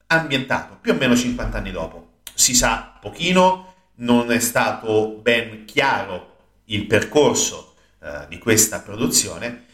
ambientato 0.08 0.80
più 0.82 0.94
o 0.94 0.96
meno 0.96 1.16
50 1.16 1.58
anni 1.58 1.72
dopo. 1.72 2.22
Si 2.34 2.56
sa 2.56 2.98
pochino, 3.00 3.92
non 3.98 4.32
è 4.32 4.40
stato 4.40 5.20
ben 5.22 5.66
chiaro 5.66 6.34
il 6.66 6.86
percorso 6.86 7.76
eh, 8.02 8.26
di 8.30 8.38
questa 8.38 8.80
produzione, 8.80 9.66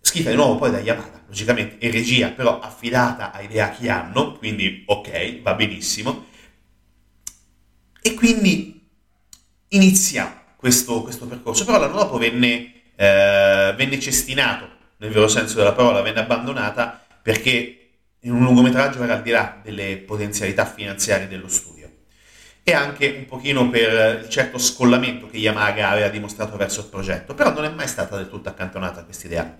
scritta 0.00 0.30
di 0.30 0.36
nuovo 0.36 0.56
poi 0.56 0.70
da 0.70 0.80
Yamada, 0.80 1.24
logicamente 1.26 1.78
è 1.78 1.90
regia 1.90 2.30
però 2.30 2.58
affidata 2.60 3.32
a 3.32 3.40
idea 3.42 3.70
che 3.70 3.88
hanno, 3.88 4.32
quindi 4.32 4.84
ok, 4.86 5.42
va 5.42 5.54
benissimo, 5.54 6.26
e 8.00 8.14
quindi 8.14 8.86
inizia 9.68 10.44
questo, 10.56 11.02
questo 11.02 11.26
percorso, 11.26 11.64
però 11.64 11.78
l'anno 11.78 11.96
dopo 11.96 12.18
venne, 12.18 12.72
eh, 12.96 13.74
venne 13.76 14.00
cestinato, 14.00 14.68
nel 14.98 15.10
vero 15.10 15.28
senso 15.28 15.56
della 15.56 15.72
parola, 15.72 16.00
venne 16.00 16.20
abbandonata 16.20 17.04
perché 17.22 17.74
in 18.20 18.32
un 18.32 18.42
lungometraggio 18.42 19.02
era 19.02 19.14
al 19.14 19.22
di 19.22 19.30
là 19.30 19.60
delle 19.62 19.98
potenzialità 19.98 20.64
finanziarie 20.64 21.28
dello 21.28 21.48
studio 21.48 21.77
e 22.68 22.74
anche 22.74 23.14
un 23.16 23.24
pochino 23.24 23.70
per 23.70 24.24
il 24.24 24.28
certo 24.28 24.58
scollamento 24.58 25.26
che 25.26 25.38
Yamaga 25.38 25.88
aveva 25.88 26.08
dimostrato 26.08 26.58
verso 26.58 26.80
il 26.80 26.86
progetto, 26.88 27.32
però 27.32 27.50
non 27.50 27.64
è 27.64 27.70
mai 27.70 27.88
stata 27.88 28.14
del 28.14 28.28
tutto 28.28 28.50
accantonata 28.50 29.04
questa 29.04 29.26
idea. 29.26 29.56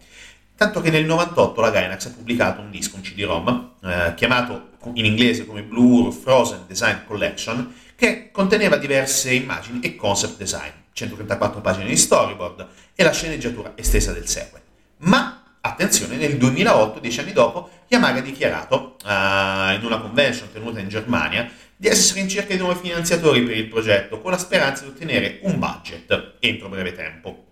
Tanto 0.54 0.82
che 0.82 0.90
nel 0.90 1.06
98 1.06 1.58
la 1.58 1.70
Gainax 1.70 2.04
ha 2.04 2.10
pubblicato 2.10 2.60
un 2.60 2.70
disco, 2.70 2.96
un 2.96 3.02
CD-ROM, 3.02 3.76
eh, 3.82 4.12
chiamato 4.14 4.72
in 4.92 5.06
inglese 5.06 5.46
come 5.46 5.62
Blue 5.62 6.12
Frozen 6.12 6.64
Design 6.66 6.96
Collection, 7.06 7.74
che 7.96 8.28
conteneva 8.30 8.76
diverse 8.76 9.32
immagini 9.32 9.80
e 9.80 9.96
concept 9.96 10.36
design, 10.36 10.72
134 10.92 11.62
pagine 11.62 11.86
di 11.86 11.96
storyboard 11.96 12.66
e 12.94 13.02
la 13.02 13.12
sceneggiatura 13.12 13.72
estesa 13.74 14.12
del 14.12 14.28
sequel. 14.28 14.60
Ma 14.98 15.44
attenzione, 15.62 16.16
nel 16.16 16.36
2008, 16.36 16.98
dieci 16.98 17.20
anni 17.20 17.32
dopo, 17.32 17.70
Yamaga 17.88 18.18
ha 18.18 18.22
dichiarato 18.22 18.96
uh, 19.02 19.72
in 19.72 19.80
una 19.82 19.98
convention 19.98 20.52
tenuta 20.52 20.78
in 20.78 20.88
Germania 20.88 21.50
di 21.80 21.86
essere 21.86 22.18
in 22.18 22.28
cerca 22.28 22.54
di 22.54 22.58
nuovi 22.58 22.80
finanziatori 22.80 23.42
per 23.44 23.56
il 23.56 23.68
progetto, 23.68 24.20
con 24.20 24.32
la 24.32 24.38
speranza 24.38 24.82
di 24.82 24.90
ottenere 24.90 25.38
un 25.42 25.60
budget 25.60 26.34
entro 26.40 26.68
breve 26.68 26.92
tempo. 26.92 27.44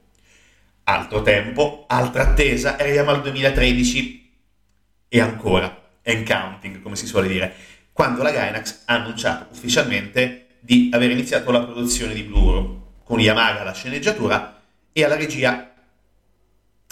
Altro 0.82 1.22
tempo, 1.22 1.84
altra 1.86 2.22
attesa, 2.24 2.76
arriviamo 2.76 3.10
al 3.10 3.22
2013 3.22 4.38
e 5.08 5.20
ancora, 5.20 5.90
and 6.02 6.26
counting, 6.26 6.82
come 6.82 6.96
si 6.96 7.06
suole 7.06 7.28
dire 7.28 7.54
quando 7.92 8.22
la 8.22 8.32
Gainax 8.32 8.82
ha 8.86 8.94
annunciato 8.96 9.46
ufficialmente 9.52 10.58
di 10.60 10.90
aver 10.92 11.12
iniziato 11.12 11.50
la 11.52 11.62
produzione 11.62 12.12
di 12.12 12.24
Blue 12.24 12.80
con 13.04 13.20
Yamaga 13.20 13.60
alla 13.60 13.72
sceneggiatura 13.72 14.60
e 14.92 15.04
alla 15.04 15.16
regia, 15.16 15.72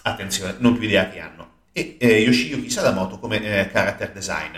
attenzione, 0.03 0.55
non 0.61 0.79
più 0.79 0.87
idea 0.87 1.11
che 1.11 1.19
hanno, 1.19 1.51
e 1.73 1.97
eh, 1.99 2.21
Yoshiyuki 2.21 2.71
Sadamoto 2.71 3.19
come 3.19 3.37
eh, 3.43 3.69
character 3.71 4.13
design. 4.13 4.57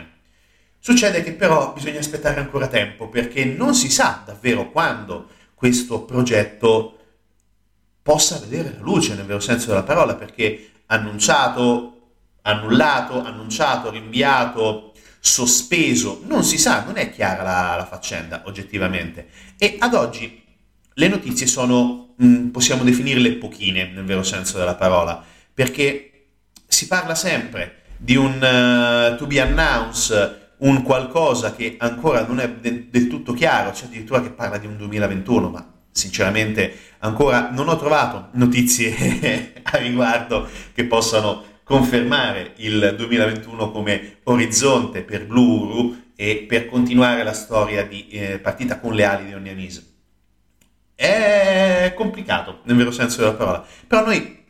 Succede 0.86 1.24
che 1.24 1.32
però 1.32 1.72
bisogna 1.72 1.98
aspettare 1.98 2.38
ancora 2.38 2.68
tempo 2.68 3.08
perché 3.08 3.44
non 3.44 3.74
si 3.74 3.90
sa 3.90 4.22
davvero 4.24 4.70
quando 4.70 5.30
questo 5.52 6.02
progetto 6.02 6.98
possa 8.00 8.38
vedere 8.38 8.72
la 8.72 8.84
luce 8.84 9.16
nel 9.16 9.24
vero 9.24 9.40
senso 9.40 9.66
della 9.66 9.82
parola 9.82 10.14
perché 10.14 10.70
annunciato, 10.86 12.12
annullato, 12.42 13.20
annunciato, 13.20 13.90
rinviato, 13.90 14.92
sospeso, 15.18 16.20
non 16.22 16.44
si 16.44 16.56
sa, 16.56 16.84
non 16.84 16.98
è 16.98 17.10
chiara 17.10 17.42
la, 17.42 17.74
la 17.74 17.86
faccenda 17.86 18.42
oggettivamente. 18.44 19.26
E 19.58 19.78
ad 19.80 19.92
oggi 19.92 20.40
le 20.92 21.08
notizie 21.08 21.48
sono, 21.48 22.14
mh, 22.16 22.26
mm, 22.26 22.48
possiamo 22.50 22.84
definirle 22.84 23.32
pochine 23.32 23.90
nel 23.90 24.04
vero 24.04 24.22
senso 24.22 24.56
della 24.56 24.76
parola, 24.76 25.20
perché 25.52 26.26
si 26.64 26.86
parla 26.86 27.16
sempre 27.16 27.82
di 27.96 28.14
un 28.14 28.34
uh, 28.36 29.16
to 29.16 29.26
be 29.26 29.40
announced, 29.40 30.44
un 30.58 30.82
qualcosa 30.82 31.54
che 31.54 31.76
ancora 31.78 32.26
non 32.26 32.40
è 32.40 32.50
de- 32.50 32.88
del 32.88 33.08
tutto 33.08 33.32
chiaro, 33.32 33.70
c'è 33.70 33.86
addirittura 33.86 34.22
che 34.22 34.30
parla 34.30 34.58
di 34.58 34.66
un 34.66 34.76
2021, 34.76 35.50
ma 35.50 35.74
sinceramente 35.90 36.74
ancora 36.98 37.50
non 37.50 37.68
ho 37.68 37.76
trovato 37.76 38.28
notizie 38.32 39.52
a 39.62 39.76
riguardo 39.78 40.48
che 40.74 40.84
possano 40.84 41.54
confermare 41.62 42.52
il 42.56 42.94
2021 42.96 43.70
come 43.72 44.18
orizzonte 44.24 45.02
per 45.02 45.26
Blue 45.26 45.58
Uru 45.58 46.04
e 46.14 46.44
per 46.48 46.66
continuare 46.66 47.22
la 47.24 47.32
storia 47.32 47.84
di 47.84 48.08
eh, 48.08 48.38
partita 48.38 48.78
con 48.78 48.94
le 48.94 49.04
ali 49.04 49.26
di 49.26 49.34
Onianise. 49.34 49.84
È 50.94 51.92
complicato, 51.94 52.60
nel 52.64 52.76
vero 52.76 52.90
senso 52.90 53.20
della 53.20 53.34
parola, 53.34 53.66
però 53.86 54.04
noi 54.04 54.44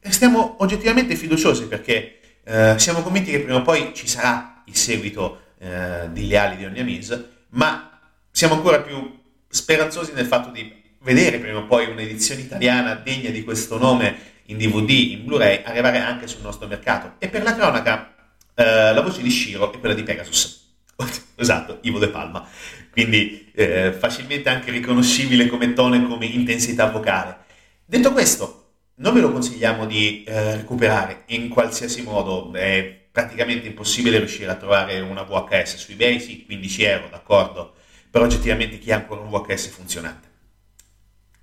stiamo 0.00 0.56
oggettivamente 0.58 1.14
fiduciosi 1.16 1.66
perché 1.66 2.18
eh, 2.44 2.74
siamo 2.78 3.02
convinti 3.02 3.30
che 3.30 3.40
prima 3.40 3.58
o 3.58 3.62
poi 3.62 3.92
ci 3.94 4.08
sarà 4.08 4.62
il 4.66 4.76
seguito 4.76 5.43
eh, 5.64 6.12
di 6.12 6.26
Leali 6.26 6.56
di 6.56 6.64
Onianise, 6.66 7.28
ma 7.50 7.98
siamo 8.30 8.54
ancora 8.54 8.80
più 8.80 9.18
speranzosi 9.48 10.12
nel 10.12 10.26
fatto 10.26 10.50
di 10.50 10.82
vedere 11.00 11.38
prima 11.38 11.58
o 11.58 11.66
poi 11.66 11.86
un'edizione 11.86 12.42
italiana 12.42 12.94
degna 12.94 13.30
di 13.30 13.44
questo 13.44 13.78
nome 13.78 14.32
in 14.46 14.58
DVD, 14.58 14.90
in 14.90 15.24
Blu-ray, 15.24 15.62
arrivare 15.64 15.98
anche 15.98 16.26
sul 16.26 16.42
nostro 16.42 16.66
mercato. 16.66 17.14
E 17.18 17.28
per 17.28 17.42
la 17.42 17.54
cronaca, 17.54 18.14
eh, 18.54 18.92
la 18.92 19.00
voce 19.00 19.22
di 19.22 19.30
Shiro 19.30 19.72
è 19.72 19.78
quella 19.78 19.94
di 19.94 20.02
Pegasus. 20.02 20.72
esatto, 21.36 21.78
Ivo 21.82 21.98
De 21.98 22.08
Palma. 22.08 22.46
Quindi 22.90 23.50
eh, 23.54 23.92
facilmente 23.92 24.48
anche 24.48 24.70
riconoscibile 24.70 25.46
come 25.46 25.72
tono 25.72 25.94
e 25.94 26.02
come 26.06 26.26
intensità 26.26 26.90
vocale. 26.90 27.38
Detto 27.86 28.12
questo, 28.12 28.64
non 28.96 29.14
ve 29.14 29.20
lo 29.20 29.32
consigliamo 29.32 29.86
di 29.86 30.24
eh, 30.24 30.56
recuperare 30.56 31.22
in 31.28 31.48
qualsiasi 31.48 32.02
modo, 32.02 32.52
è 32.52 33.03
praticamente 33.14 33.68
impossibile 33.68 34.18
riuscire 34.18 34.50
a 34.50 34.56
trovare 34.56 34.98
una 34.98 35.22
VHS 35.22 35.76
su 35.76 35.92
eBay, 35.92 36.18
sì, 36.18 36.44
15 36.46 36.82
euro, 36.82 37.08
d'accordo, 37.08 37.74
però 38.10 38.24
oggettivamente 38.24 38.76
chi 38.80 38.90
ha 38.90 38.96
ancora 38.96 39.20
un 39.20 39.30
VHS 39.30 39.68
funzionante? 39.68 40.28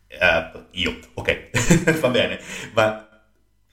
Uh, 0.10 0.66
io, 0.72 1.00
ok, 1.14 1.96
va 2.02 2.10
bene, 2.10 2.42
ma 2.74 3.24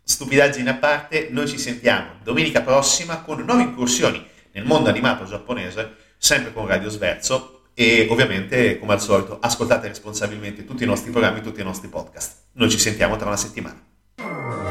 stupidaggini 0.01 0.69
a 0.69 0.77
parte, 0.77 1.27
noi 1.33 1.49
ci 1.49 1.59
sentiamo 1.59 2.21
domenica 2.23 2.63
prossima 2.63 3.21
con 3.23 3.41
nuove 3.41 3.63
incursioni 3.63 4.25
nel 4.53 4.65
mondo 4.65 4.91
animato 4.91 5.25
giapponese, 5.25 5.97
sempre 6.19 6.53
con 6.53 6.69
Radio 6.69 6.91
Sverso 6.91 7.71
e 7.75 8.07
ovviamente, 8.09 8.79
come 8.79 8.93
al 8.93 9.01
solito, 9.01 9.39
ascoltate 9.41 9.89
responsabilmente 9.89 10.65
tutti 10.65 10.85
i 10.85 10.87
nostri 10.87 11.11
programmi, 11.11 11.41
tutti 11.41 11.63
i 11.63 11.65
nostri 11.65 11.89
podcast. 11.89 12.43
Noi 12.53 12.71
ci 12.71 12.79
sentiamo 12.79 13.17
tra 13.17 13.27
una 13.27 13.37
settimana. 13.37 14.68